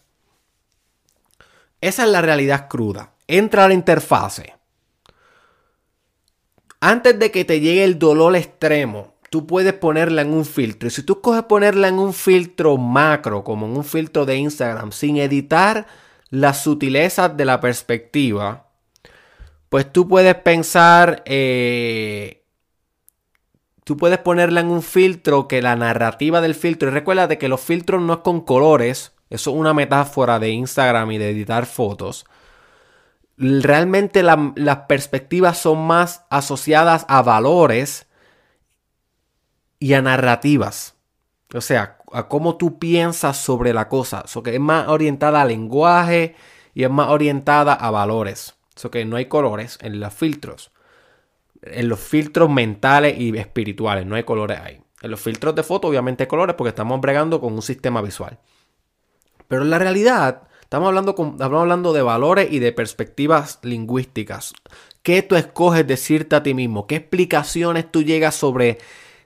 [1.81, 3.15] Esa es la realidad cruda.
[3.27, 4.55] Entra a la interfase.
[6.79, 10.87] Antes de que te llegue el dolor extremo, tú puedes ponerla en un filtro.
[10.87, 14.93] Y si tú coges ponerla en un filtro macro, como en un filtro de Instagram,
[14.93, 15.89] sin editar
[16.33, 18.67] las sutilezas de la perspectiva,
[19.69, 22.47] pues tú puedes pensar, eh,
[23.85, 27.61] tú puedes ponerla en un filtro que la narrativa del filtro, y recuerda que los
[27.61, 32.25] filtros no es con colores, eso es una metáfora de Instagram y de editar fotos.
[33.37, 38.07] Realmente las perspectivas son más asociadas a valores
[39.79, 40.95] y a narrativas.
[41.53, 44.23] O sea, a cómo tú piensas sobre la cosa.
[44.25, 46.37] Eso que es más orientada al lenguaje
[46.75, 48.55] y es más orientada a valores.
[48.77, 50.71] Eso que no hay colores en los filtros.
[51.63, 54.81] En los filtros mentales y espirituales no hay colores ahí.
[55.03, 58.39] En los filtros de foto obviamente hay colores porque estamos bregando con un sistema visual.
[59.49, 64.55] Pero en la realidad estamos hablando, estamos hablando de valores y de perspectivas lingüísticas.
[65.03, 66.87] ¿Qué tú escoges decirte a ti mismo?
[66.87, 68.79] ¿Qué explicaciones tú llegas sobre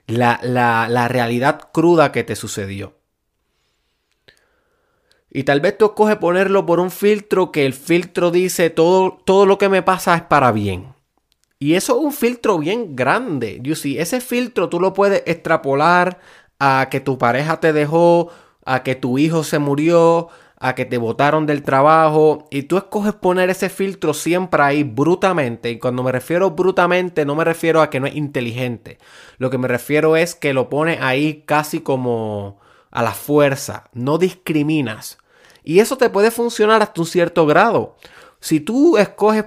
[0.07, 2.97] la, la realidad cruda que te sucedió?
[5.29, 9.45] Y tal vez tú escoges ponerlo por un filtro que el filtro dice todo, todo
[9.45, 10.95] lo que me pasa es para bien.
[11.59, 13.59] Y eso es un filtro bien grande.
[13.61, 16.19] You see, ese filtro tú lo puedes extrapolar
[16.59, 18.31] a que tu pareja te dejó,
[18.65, 22.47] a que tu hijo se murió, a que te botaron del trabajo.
[22.49, 25.69] Y tú escoges poner ese filtro siempre ahí brutamente.
[25.69, 28.97] Y cuando me refiero brutamente, no me refiero a que no es inteligente.
[29.37, 32.59] Lo que me refiero es que lo pone ahí casi como
[32.91, 33.85] a la fuerza.
[33.93, 35.17] No discriminas.
[35.63, 37.97] Y eso te puede funcionar hasta un cierto grado.
[38.39, 39.45] Si tú escoges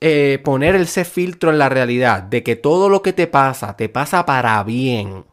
[0.00, 3.90] eh, poner ese filtro en la realidad de que todo lo que te pasa te
[3.90, 5.26] pasa para bien,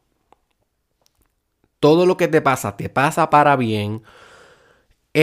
[1.80, 4.04] todo lo que te pasa te pasa para bien,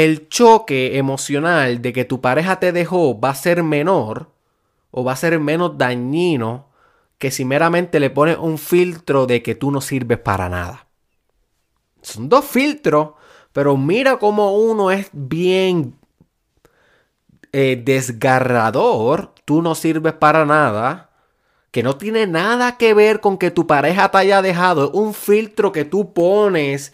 [0.03, 4.31] el choque emocional de que tu pareja te dejó va a ser menor
[4.91, 6.67] o va a ser menos dañino
[7.19, 10.87] que si meramente le pones un filtro de que tú no sirves para nada.
[12.03, 13.11] Son dos filtros
[13.55, 15.97] pero mira cómo uno es bien
[17.53, 19.33] eh, desgarrador.
[19.45, 21.11] Tú no sirves para nada.
[21.71, 24.87] Que no tiene nada que ver con que tu pareja te haya dejado.
[24.87, 26.93] Es un filtro que tú pones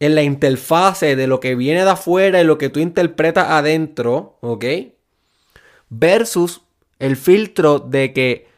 [0.00, 4.38] en la interfase de lo que viene de afuera y lo que tú interpretas adentro.
[4.40, 4.64] ¿Ok?
[5.88, 6.62] Versus
[6.98, 8.48] el filtro de que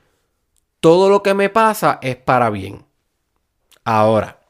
[0.81, 2.85] todo lo que me pasa es para bien.
[3.85, 4.41] Ahora,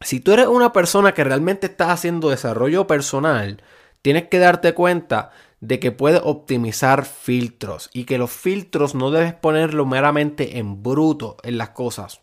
[0.00, 3.62] si tú eres una persona que realmente está haciendo desarrollo personal,
[4.02, 9.34] tienes que darte cuenta de que puedes optimizar filtros y que los filtros no debes
[9.34, 12.20] ponerlo meramente en bruto en las cosas.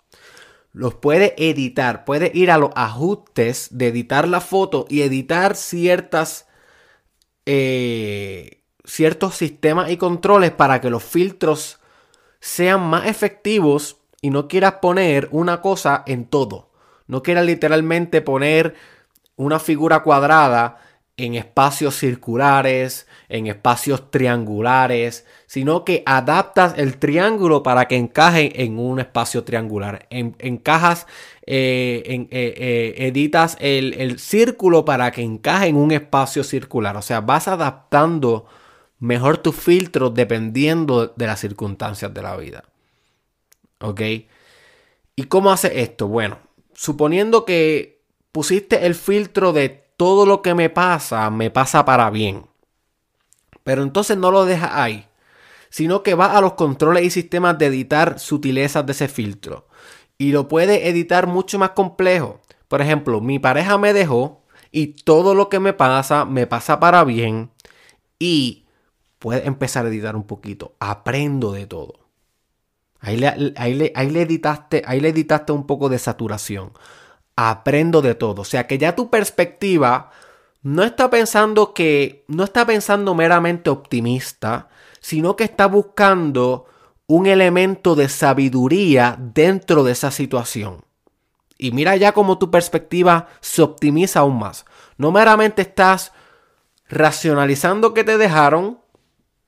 [0.73, 6.47] Los puedes editar, puedes ir a los ajustes de editar la foto y editar ciertas
[7.45, 11.79] eh, ciertos sistemas y controles para que los filtros
[12.39, 16.71] sean más efectivos y no quieras poner una cosa en todo.
[17.07, 18.75] No quieras literalmente poner
[19.35, 20.79] una figura cuadrada
[21.15, 28.79] en espacios circulares, en espacios triangulares, sino que adaptas el triángulo para que encaje en
[28.79, 30.07] un espacio triangular.
[30.09, 31.05] encajas,
[31.45, 36.97] eh, eh, eh, editas el, el círculo para que encaje en un espacio circular.
[36.97, 38.45] O sea, vas adaptando
[38.99, 42.63] mejor tus filtros dependiendo de las circunstancias de la vida.
[43.81, 44.01] ¿Ok?
[45.15, 46.07] ¿Y cómo hace esto?
[46.07, 46.39] Bueno,
[46.73, 52.45] suponiendo que pusiste el filtro de todo lo que me pasa, me pasa para bien.
[53.63, 55.07] Pero entonces no lo dejas ahí,
[55.69, 59.69] sino que va a los controles y sistemas de editar sutilezas de ese filtro.
[60.17, 62.41] Y lo puede editar mucho más complejo.
[62.67, 67.05] Por ejemplo, mi pareja me dejó y todo lo que me pasa, me pasa para
[67.05, 67.51] bien.
[68.19, 68.65] Y
[69.19, 70.75] puedes empezar a editar un poquito.
[70.81, 72.09] Aprendo de todo.
[72.99, 76.73] Ahí le, editaste, ahí le editaste un poco de saturación.
[77.35, 78.41] Aprendo de todo.
[78.43, 80.11] O sea que ya tu perspectiva
[80.61, 84.69] no está pensando que, no está pensando meramente optimista,
[84.99, 86.65] sino que está buscando
[87.07, 90.85] un elemento de sabiduría dentro de esa situación.
[91.57, 94.65] Y mira ya cómo tu perspectiva se optimiza aún más.
[94.97, 96.13] No meramente estás
[96.87, 98.79] racionalizando que te dejaron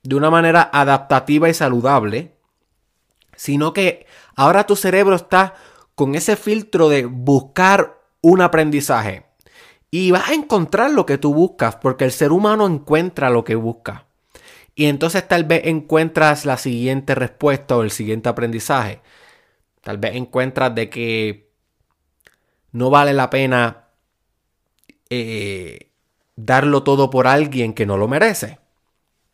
[0.04, 2.36] de una manera adaptativa y saludable,
[3.36, 4.06] sino que
[4.36, 5.56] ahora tu cerebro está
[5.96, 9.26] con ese filtro de buscar un aprendizaje.
[9.90, 13.56] Y vas a encontrar lo que tú buscas, porque el ser humano encuentra lo que
[13.56, 14.06] busca.
[14.76, 19.02] Y entonces tal vez encuentras la siguiente respuesta o el siguiente aprendizaje.
[19.82, 21.50] Tal vez encuentras de que
[22.74, 23.86] no vale la pena
[25.10, 25.92] eh,
[26.36, 28.60] darlo todo por alguien que no lo merece.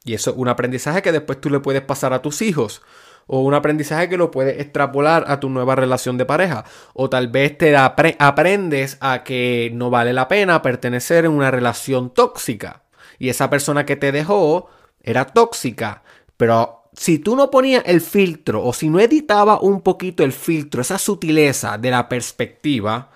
[0.04, 2.84] Y eso es un aprendizaje que después tú le puedes pasar a tus hijos.
[3.28, 6.66] O un aprendizaje que lo puedes extrapolar a tu nueva relación de pareja.
[6.94, 12.10] O tal vez te aprendes a que no vale la pena pertenecer en una relación
[12.10, 12.84] tóxica.
[13.20, 14.70] Y esa persona que te dejó
[15.02, 16.04] era tóxica.
[16.38, 20.82] Pero si tú no ponías el filtro o si no editabas un poquito el filtro,
[20.82, 23.12] esa sutileza de la perspectiva,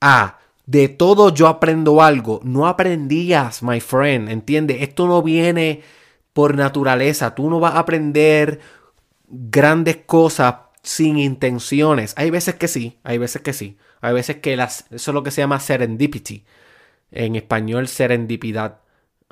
[0.00, 2.40] a de todo yo aprendo algo.
[2.44, 4.82] No aprendías, my friend, ¿entiendes?
[4.82, 5.82] Esto no viene
[6.32, 7.34] por naturaleza.
[7.34, 8.60] Tú no vas a aprender
[9.32, 12.14] grandes cosas sin intenciones.
[12.16, 13.78] Hay veces que sí, hay veces que sí.
[14.00, 16.44] Hay veces que las, eso es lo que se llama serendipity.
[17.10, 18.80] En español, serendipidad.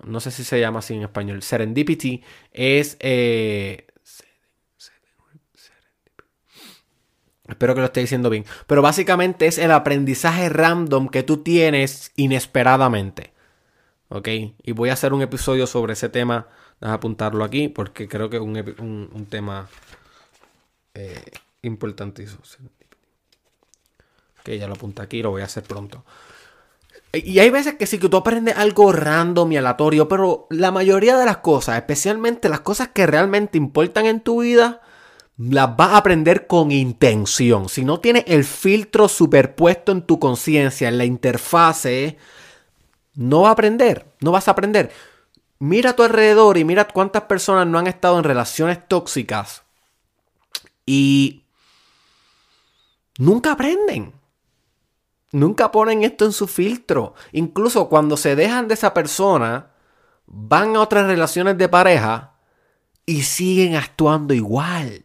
[0.05, 1.43] No sé si se llama así en español.
[1.43, 2.23] Serendipity
[2.53, 3.87] es eh,
[7.51, 8.45] Espero que lo esté diciendo bien.
[8.67, 13.33] Pero básicamente es el aprendizaje random que tú tienes inesperadamente.
[14.09, 14.29] ¿Ok?
[14.63, 16.49] Y voy a hacer un episodio sobre ese tema.
[16.81, 19.69] Deja apuntarlo aquí porque creo que es un, tema
[20.95, 21.23] eh,
[21.63, 22.41] importantísimo.
[24.41, 26.05] Ok, ya lo apunté aquí, lo voy a hacer pronto.
[27.13, 31.17] Y hay veces que sí que tú aprendes algo random y aleatorio, pero la mayoría
[31.17, 34.81] de las cosas, especialmente las cosas que realmente importan en tu vida,
[35.37, 37.69] las vas a aprender con intención.
[37.69, 42.17] Si no tienes el filtro superpuesto en tu conciencia, en la interfase,
[43.15, 44.93] no vas a aprender, no vas a aprender.
[45.61, 49.63] Mira a tu alrededor y mira cuántas personas no han estado en relaciones tóxicas
[50.87, 51.45] y
[53.19, 54.15] nunca aprenden.
[55.33, 57.15] Nunca ponen esto en su filtro.
[57.33, 59.71] Incluso cuando se dejan de esa persona,
[60.27, 62.33] van a otras relaciones de pareja
[63.05, 65.05] y siguen actuando igual.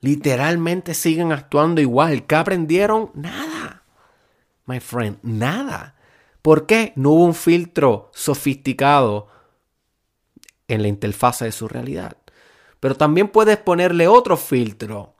[0.00, 2.26] Literalmente siguen actuando igual.
[2.26, 3.12] ¿Qué aprendieron?
[3.14, 3.84] Nada.
[4.66, 5.94] My friend, nada.
[6.42, 6.92] ¿Por qué?
[6.96, 9.28] No hubo un filtro sofisticado
[10.68, 12.16] en la interfaz de su realidad.
[12.80, 15.14] Pero también puedes ponerle otro filtro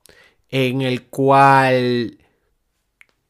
[0.49, 2.19] en el cual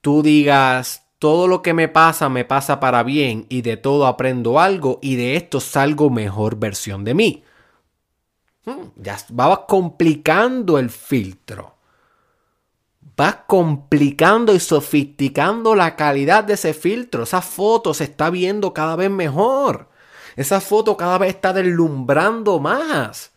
[0.01, 4.61] tú digas, todo lo que me pasa me pasa para bien y de todo aprendo
[4.61, 7.45] algo y de esto salgo mejor versión de mí.
[8.67, 11.77] Hmm, ya vas complicando el filtro.
[13.17, 17.23] Vas complicando y sofisticando la calidad de ese filtro.
[17.23, 19.89] Esa foto se está viendo cada vez mejor.
[20.37, 23.33] Esa foto cada vez está deslumbrando más.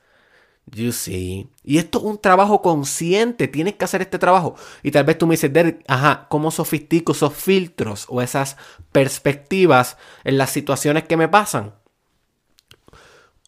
[0.66, 1.50] You see.
[1.64, 3.48] Y esto es un trabajo consciente.
[3.48, 4.56] Tienes que hacer este trabajo.
[4.84, 8.58] Y tal vez tú me dices, Derek, ajá, ¿cómo sofistico esos filtros o esas
[8.92, 11.76] perspectivas en las situaciones que me pasan?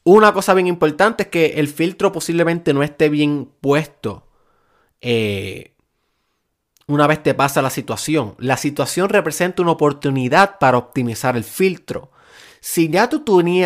[0.04, 4.30] Una cosa bien importante es que el filtro posiblemente no esté bien puesto
[5.02, 5.76] eh,
[6.88, 8.36] una vez te pasa la situación.
[8.40, 12.12] La situación representa una oportunidad para optimizar el filtro.
[12.62, 13.24] Si ya tú,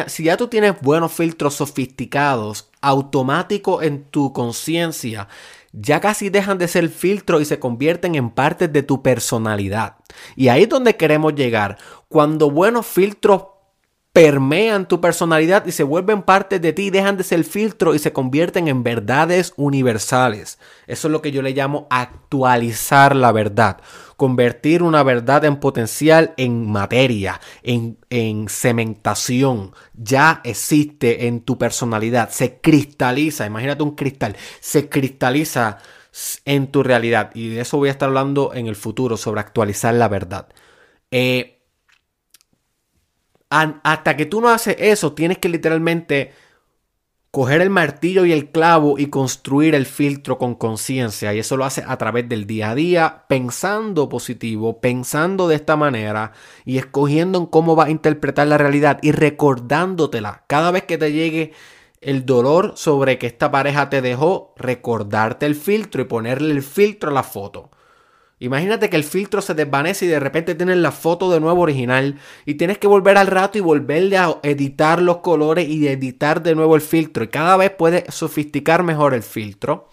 [0.07, 5.27] si ya tú tienes buenos filtros sofisticados, automáticos en tu conciencia,
[5.71, 9.95] ya casi dejan de ser filtro y se convierten en partes de tu personalidad.
[10.35, 11.77] Y ahí es donde queremos llegar.
[12.07, 13.45] Cuando buenos filtros
[14.13, 18.13] permean tu personalidad y se vuelven parte de ti, dejan de ser filtro y se
[18.13, 20.59] convierten en verdades universales.
[20.85, 23.77] Eso es lo que yo le llamo actualizar la verdad.
[24.23, 29.73] Convertir una verdad en potencial en materia, en, en cementación.
[29.95, 32.29] Ya existe en tu personalidad.
[32.29, 33.45] Se cristaliza.
[33.45, 34.37] Imagínate un cristal.
[34.61, 35.79] Se cristaliza
[36.45, 37.31] en tu realidad.
[37.33, 40.47] Y de eso voy a estar hablando en el futuro, sobre actualizar la verdad.
[41.11, 41.59] Eh,
[43.49, 46.31] hasta que tú no haces eso, tienes que literalmente
[47.33, 51.33] coger el martillo y el clavo y construir el filtro con conciencia.
[51.33, 55.75] Y eso lo hace a través del día a día, pensando positivo, pensando de esta
[55.75, 60.43] manera y escogiendo en cómo vas a interpretar la realidad y recordándotela.
[60.45, 61.53] Cada vez que te llegue
[62.01, 67.09] el dolor sobre que esta pareja te dejó, recordarte el filtro y ponerle el filtro
[67.09, 67.71] a la foto.
[68.39, 72.19] Imagínate que el filtro se desvanece y de repente tienes la foto de nuevo original
[72.45, 76.55] y tienes que volver al rato y volverle a editar los colores y editar de
[76.55, 77.23] nuevo el filtro.
[77.23, 79.89] Y cada vez puedes sofisticar mejor el filtro.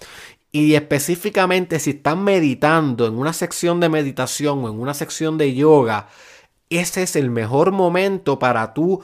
[0.52, 5.54] Y específicamente si estás meditando en una sección de meditación o en una sección de
[5.54, 6.08] yoga,
[6.70, 9.02] ese es el mejor momento para tú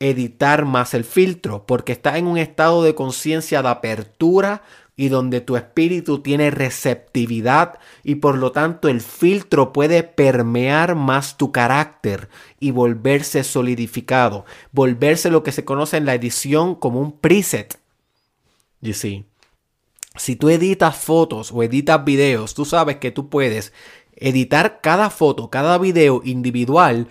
[0.00, 4.62] editar más el filtro porque estás en un estado de conciencia de apertura
[4.98, 11.36] y donde tu espíritu tiene receptividad y por lo tanto el filtro puede permear más
[11.38, 12.28] tu carácter
[12.58, 17.78] y volverse solidificado, volverse lo que se conoce en la edición como un preset.
[18.80, 19.24] You see.
[20.16, 23.72] Si tú editas fotos o editas videos, tú sabes que tú puedes
[24.16, 27.06] editar cada foto, cada video individual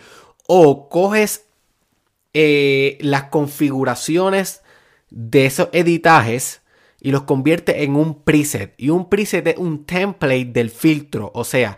[0.46, 1.46] o coges
[2.34, 4.62] eh, las configuraciones
[5.10, 6.62] de esos editajes
[7.00, 8.74] y los convierte en un preset.
[8.78, 11.32] Y un preset es un template del filtro.
[11.34, 11.78] O sea,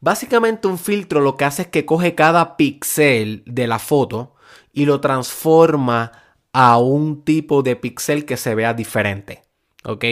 [0.00, 4.34] básicamente un filtro lo que hace es que coge cada píxel de la foto
[4.72, 6.12] y lo transforma
[6.52, 9.42] a un tipo de píxel que se vea diferente.
[9.84, 10.04] ¿Ok?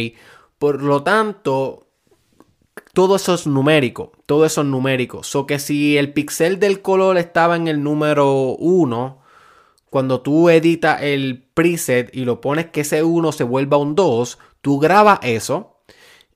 [0.58, 1.88] Por lo tanto,
[2.92, 4.12] todo eso es numérico.
[4.26, 5.22] Todo eso es numérico.
[5.24, 9.23] So que si el píxel del color estaba en el número 1,
[9.94, 14.40] cuando tú editas el preset y lo pones que ese 1 se vuelva un 2,
[14.60, 15.76] tú grabas eso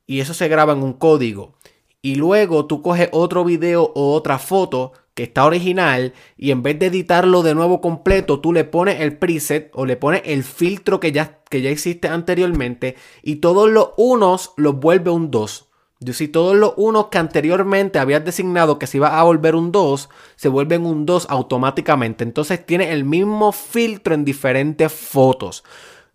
[0.07, 1.57] y eso se graba en un código.
[2.01, 6.79] Y luego tú coges otro video o otra foto que está original y en vez
[6.79, 11.01] de editarlo de nuevo completo, tú le pones el preset o le pones el filtro
[11.01, 12.95] que ya, que ya existe anteriormente
[13.25, 15.68] y todos los unos los vuelve un 2.
[16.01, 19.73] Yo si todos los unos que anteriormente habías designado que se iba a volver un
[19.73, 22.23] 2, se vuelven un 2 automáticamente.
[22.23, 25.65] Entonces tiene el mismo filtro en diferentes fotos.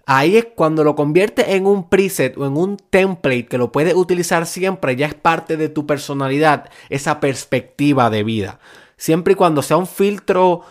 [0.05, 3.93] Ahí es cuando lo conviertes en un preset o en un template que lo puedes
[3.93, 8.59] utilizar siempre, ya es parte de tu personalidad, esa perspectiva de vida.
[8.97, 10.61] Siempre y cuando sea un filtro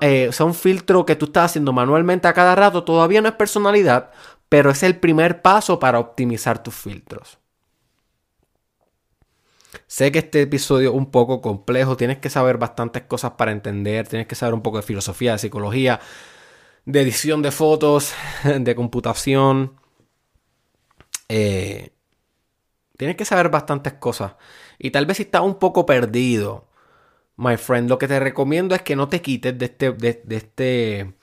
[0.00, 3.34] eh, sea un filtro que tú estás haciendo manualmente a cada rato, todavía no es
[3.34, 4.10] personalidad,
[4.48, 7.38] pero es el primer paso para optimizar tus filtros.
[9.94, 14.08] Sé que este episodio es un poco complejo, tienes que saber bastantes cosas para entender,
[14.08, 16.00] tienes que saber un poco de filosofía, de psicología,
[16.84, 18.12] de edición de fotos,
[18.58, 19.76] de computación.
[21.28, 21.92] Eh,
[22.96, 24.34] tienes que saber bastantes cosas.
[24.80, 26.66] Y tal vez si estás un poco perdido,
[27.36, 31.14] my friend, lo que te recomiendo es que no te quites de este, de, este,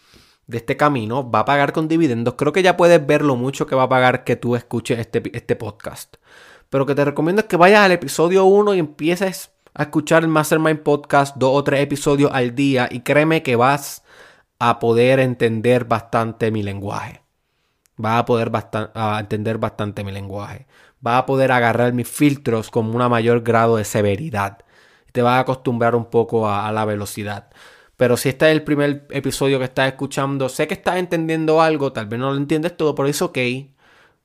[0.47, 1.29] de este camino.
[1.29, 2.35] Va a pagar con dividendos.
[2.35, 5.21] Creo que ya puedes ver lo mucho que va a pagar que tú escuches este,
[5.33, 6.15] este podcast.
[6.71, 10.29] Pero que te recomiendo es que vayas al episodio 1 y empieces a escuchar el
[10.29, 14.03] Mastermind Podcast dos o tres episodios al día y créeme que vas
[14.57, 17.23] a poder entender bastante mi lenguaje.
[17.97, 18.53] Vas a poder
[18.95, 20.65] a entender bastante mi lenguaje.
[21.01, 24.59] Vas a poder agarrar mis filtros con un mayor grado de severidad.
[25.11, 27.49] Te vas a acostumbrar un poco a, a la velocidad.
[27.97, 31.91] Pero si este es el primer episodio que estás escuchando, sé que estás entendiendo algo,
[31.91, 33.37] tal vez no lo entiendes todo, pero es ok.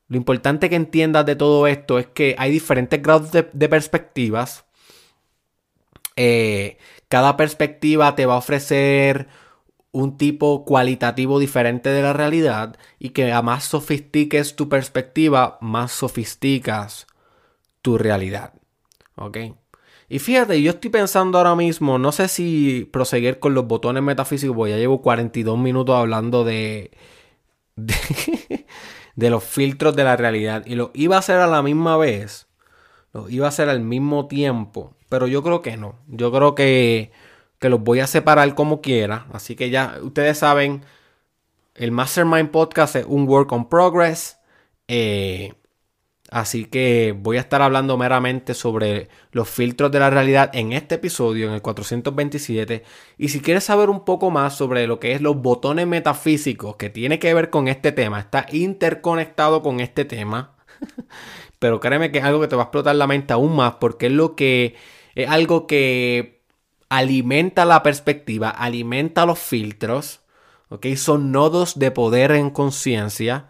[0.08, 4.64] Lo importante que entiendas de todo esto es que hay diferentes grados de, perspectivas.
[6.16, 6.78] Eh,
[7.08, 9.28] cada perspectiva te va a ofrecer
[9.92, 15.92] un tipo cualitativo diferente de la realidad y que a más sofistiques tu perspectiva, más
[15.92, 17.06] sofisticas
[17.82, 18.54] tu realidad.
[19.16, 19.38] ¿Ok?
[20.08, 24.56] Y fíjate, yo estoy pensando ahora mismo, no sé si proseguir con los botones metafísicos,
[24.56, 26.92] porque ya llevo 42 minutos hablando de,
[27.76, 28.65] de,
[29.16, 30.64] de los filtros de la realidad.
[30.66, 32.46] Y lo iba a hacer a la misma vez.
[33.12, 34.94] Lo iba a hacer al mismo tiempo.
[35.08, 35.96] Pero yo creo que no.
[36.06, 37.10] Yo creo que,
[37.58, 39.26] que los voy a separar como quiera.
[39.32, 40.84] Así que ya ustedes saben,
[41.74, 44.38] el Mastermind Podcast es un work on progress.
[44.88, 45.54] Eh,
[46.36, 50.96] Así que voy a estar hablando meramente sobre los filtros de la realidad en este
[50.96, 52.84] episodio, en el 427.
[53.16, 56.90] Y si quieres saber un poco más sobre lo que es los botones metafísicos que
[56.90, 60.56] tiene que ver con este tema, está interconectado con este tema.
[61.58, 64.08] Pero créeme que es algo que te va a explotar la mente aún más porque
[64.08, 64.76] es lo que
[65.14, 66.42] es algo que
[66.90, 70.20] alimenta la perspectiva, alimenta los filtros.
[70.68, 70.84] ¿ok?
[70.96, 73.48] Son nodos de poder en conciencia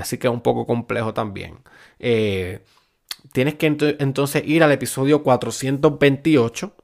[0.00, 1.58] así que es un poco complejo también.
[1.98, 2.64] Eh,
[3.32, 6.74] tienes que entonces ir al episodio 428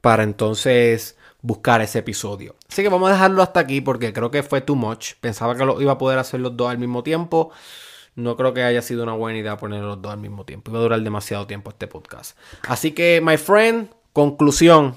[0.00, 2.56] para entonces buscar ese episodio.
[2.68, 5.14] Así que vamos a dejarlo hasta aquí porque creo que fue too much.
[5.20, 7.50] Pensaba que lo iba a poder hacer los dos al mismo tiempo.
[8.14, 10.70] No creo que haya sido una buena idea poner los dos al mismo tiempo.
[10.70, 12.36] Iba a durar demasiado tiempo este podcast.
[12.68, 14.96] Así que, my friend, conclusión.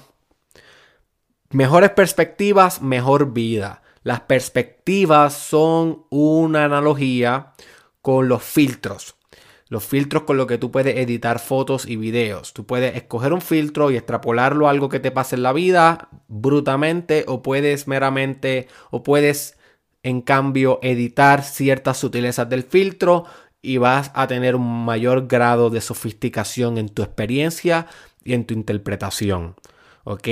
[1.50, 3.82] Mejores perspectivas, mejor vida.
[4.04, 7.54] Las perspectivas son una analogía
[8.02, 9.16] con los filtros.
[9.68, 12.52] Los filtros con los que tú puedes editar fotos y videos.
[12.52, 16.08] Tú puedes escoger un filtro y extrapolarlo a algo que te pase en la vida
[16.28, 19.56] brutamente o puedes meramente o puedes
[20.02, 23.24] en cambio editar ciertas sutilezas del filtro
[23.62, 27.86] y vas a tener un mayor grado de sofisticación en tu experiencia
[28.22, 29.56] y en tu interpretación.
[30.04, 30.28] ¿Ok?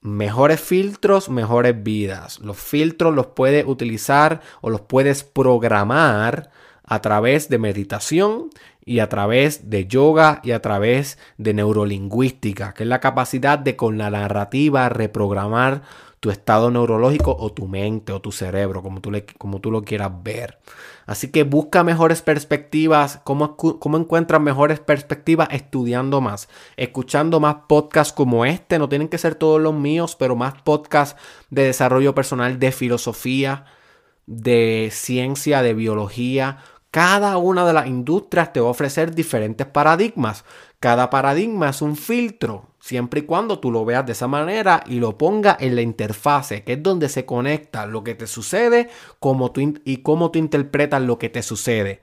[0.00, 2.38] Mejores filtros, mejores vidas.
[2.40, 6.50] Los filtros los puedes utilizar o los puedes programar
[6.84, 8.50] a través de meditación
[8.84, 13.76] y a través de yoga y a través de neurolingüística, que es la capacidad de
[13.76, 15.82] con la narrativa reprogramar
[16.18, 19.82] tu estado neurológico o tu mente o tu cerebro, como tú, le, como tú lo
[19.82, 20.58] quieras ver.
[21.06, 23.20] Así que busca mejores perspectivas.
[23.24, 25.48] ¿Cómo, ¿Cómo encuentras mejores perspectivas?
[25.50, 28.78] Estudiando más, escuchando más podcasts como este.
[28.78, 31.20] No tienen que ser todos los míos, pero más podcasts
[31.50, 33.64] de desarrollo personal, de filosofía,
[34.26, 36.58] de ciencia, de biología
[36.90, 40.44] cada una de las industrias te va a ofrecer diferentes paradigmas.
[40.80, 44.98] Cada paradigma es un filtro, siempre y cuando tú lo veas de esa manera y
[44.98, 48.88] lo pongas en la interfase, que es donde se conecta lo que te sucede
[49.84, 52.00] y cómo tú interpretas lo que te sucede.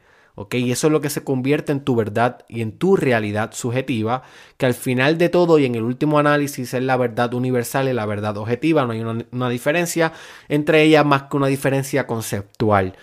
[0.51, 4.21] Y eso es lo que se convierte en tu verdad y en tu realidad subjetiva,
[4.57, 7.93] que al final de todo y en el último análisis es la verdad universal y
[7.93, 10.13] la verdad objetiva, no hay una, diferencia
[10.47, 12.95] entre ellas más que una diferencia conceptual.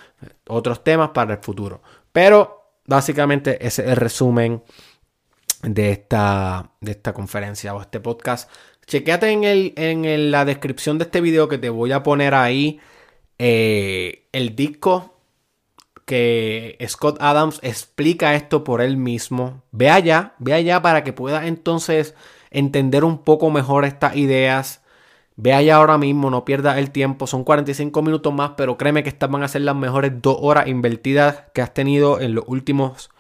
[0.47, 1.83] Otros temas para el futuro.
[2.12, 4.62] Pero básicamente ese es el resumen
[5.67, 8.51] de esta, de esta conferencia o este podcast.
[8.87, 12.81] Chequéate en, el, en la descripción de este video que te voy a poner ahí
[13.39, 15.15] eh, el disco
[16.05, 19.62] que Scott Adams explica esto por él mismo.
[19.71, 22.15] Ve allá, ve allá para que puedas entonces
[22.51, 24.83] entender un poco mejor estas ideas.
[25.37, 27.27] Ve allá ahora mismo, no pierdas el tiempo.
[27.27, 30.69] Son 45 minutos más, pero créeme que estas van a ser las mejores dos horas
[30.69, 33.11] invertidas que has tenido en los últimos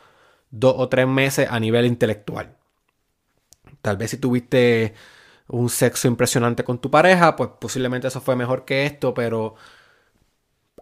[0.54, 2.56] dos o tres meses a nivel intelectual.
[3.82, 4.94] Tal vez si tuviste
[5.48, 9.56] un sexo impresionante con tu pareja, pues posiblemente eso fue mejor que esto, pero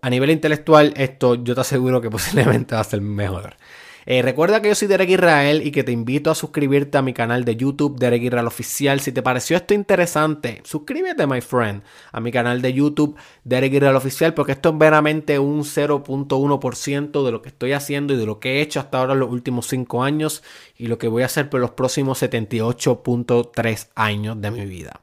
[0.03, 3.57] a nivel intelectual, esto yo te aseguro que posiblemente va a ser mejor.
[4.05, 7.13] Eh, recuerda que yo soy Derek Israel y que te invito a suscribirte a mi
[7.13, 9.01] canal de YouTube, Derek Israel Oficial.
[9.01, 13.97] Si te pareció esto interesante, suscríbete, my friend, a mi canal de YouTube, Derek Israel
[13.97, 18.41] Oficial, porque esto es veramente un 0.1% de lo que estoy haciendo y de lo
[18.41, 20.43] que he hecho hasta ahora en los últimos 5 años
[20.77, 25.01] y lo que voy a hacer por los próximos 78.3 años de mi vida.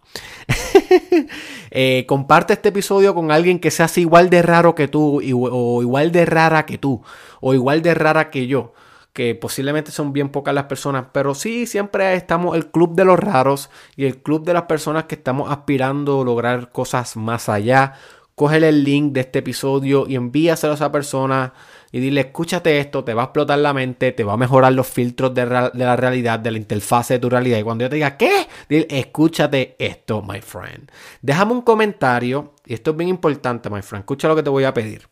[1.71, 6.11] Eh, comparte este episodio con alguien que sea igual de raro que tú, o igual
[6.11, 7.03] de rara que tú,
[7.41, 8.73] o igual de rara que yo
[9.19, 13.19] que posiblemente son bien pocas las personas, pero sí siempre estamos el club de los
[13.19, 17.95] raros y el club de las personas que estamos aspirando a lograr cosas más allá.
[18.33, 21.53] Cógele el link de este episodio y envíaselo a esa persona
[21.91, 24.87] y dile, escúchate esto, te va a explotar la mente, te va a mejorar los
[24.87, 27.57] filtros de, la realidad, de la interfase de tu realidad.
[27.57, 28.47] Y cuando yo te diga, ¿qué?
[28.69, 30.89] Dile, escúchate esto, my friend.
[31.21, 34.63] Déjame un comentario, y esto es bien importante, my friend, escucha lo que te voy
[34.63, 35.09] a pedir.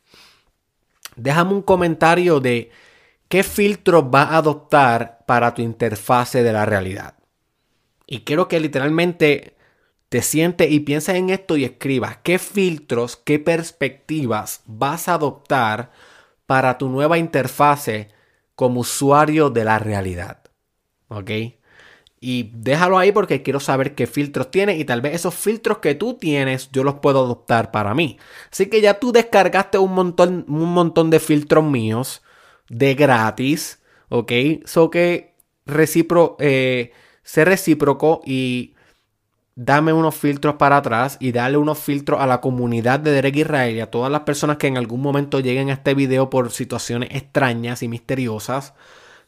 [1.17, 2.71] Déjame un comentario de
[3.29, 7.15] qué filtros vas a adoptar para tu interfase de la realidad.
[8.05, 9.57] Y quiero que literalmente
[10.09, 15.91] te sientes y pienses en esto y escribas qué filtros, qué perspectivas vas a adoptar
[16.45, 18.09] para tu nueva interfase
[18.55, 20.41] como usuario de la realidad.
[21.09, 21.31] ¿Ok?
[22.19, 25.93] Y déjalo ahí porque quiero saber qué filtros tienes y tal vez esos filtros que
[25.93, 28.17] tú tienes yo los puedo adoptar para mí.
[28.51, 32.23] Así que ya tú descargaste un montón, un montón de filtros míos
[32.69, 33.81] de gratis.
[34.09, 34.31] ¿Ok?
[34.65, 36.91] So que recipro, eh,
[37.23, 38.73] sé recíproco y
[39.55, 43.75] dame unos filtros para atrás y dale unos filtros a la comunidad de Derek Israel
[43.75, 47.09] y a todas las personas que en algún momento lleguen a este video por situaciones
[47.11, 48.75] extrañas y misteriosas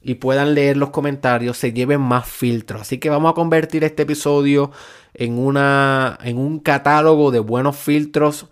[0.01, 2.81] y puedan leer los comentarios, se lleven más filtros.
[2.81, 4.71] Así que vamos a convertir este episodio
[5.13, 8.47] en, una, en un catálogo de buenos filtros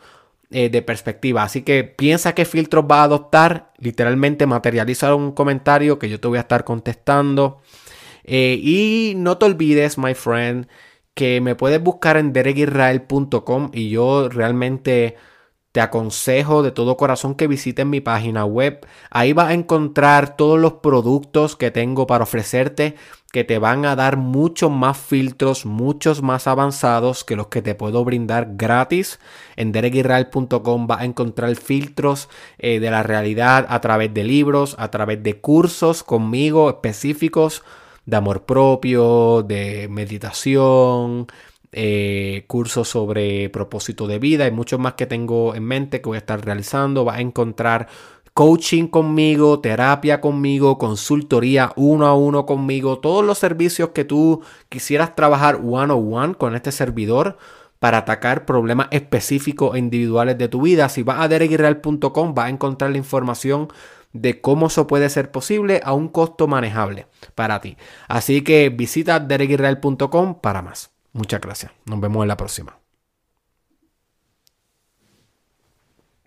[0.50, 1.44] eh, de perspectiva.
[1.44, 3.74] Así que piensa qué filtros va a adoptar.
[3.80, 7.62] Literalmente materializa un comentario que yo te voy a estar contestando.
[8.24, 10.68] Eh, y no te olvides, my friend,
[11.14, 15.16] que me puedes buscar en derekisrael.com y yo realmente
[15.72, 18.86] te aconsejo de todo corazón que visites mi página web.
[19.12, 22.96] Ahí vas a encontrar todos los productos que tengo para ofrecerte
[23.32, 27.76] que te van a dar muchos más filtros, muchos más avanzados que los que te
[27.76, 29.20] puedo brindar gratis.
[29.56, 34.90] En derekisrael.com vas a encontrar filtros eh, de la realidad a través de libros, a
[34.90, 37.64] través de cursos conmigo específicos
[38.08, 41.28] de amor propio, de meditación,
[41.72, 46.16] eh, cursos sobre propósito de vida y muchos más que tengo en mente que voy
[46.16, 47.06] a estar realizando.
[47.06, 47.88] Vas a encontrar
[48.34, 55.16] coaching conmigo, terapia conmigo, consultoría uno a uno conmigo, todos los servicios que tú quisieras
[55.16, 57.38] trabajar one on one con este servidor
[57.80, 60.90] para atacar problemas específicos e individuales de tu vida.
[60.90, 63.70] Si vas a derekirreal.com vas a encontrar la información
[64.14, 67.78] de cómo eso puede ser posible a un costo manejable para ti.
[68.08, 70.97] Así que visita derekirreal.com para más.
[71.18, 71.72] Muchas gracias.
[71.86, 72.78] Nos vemos en la próxima.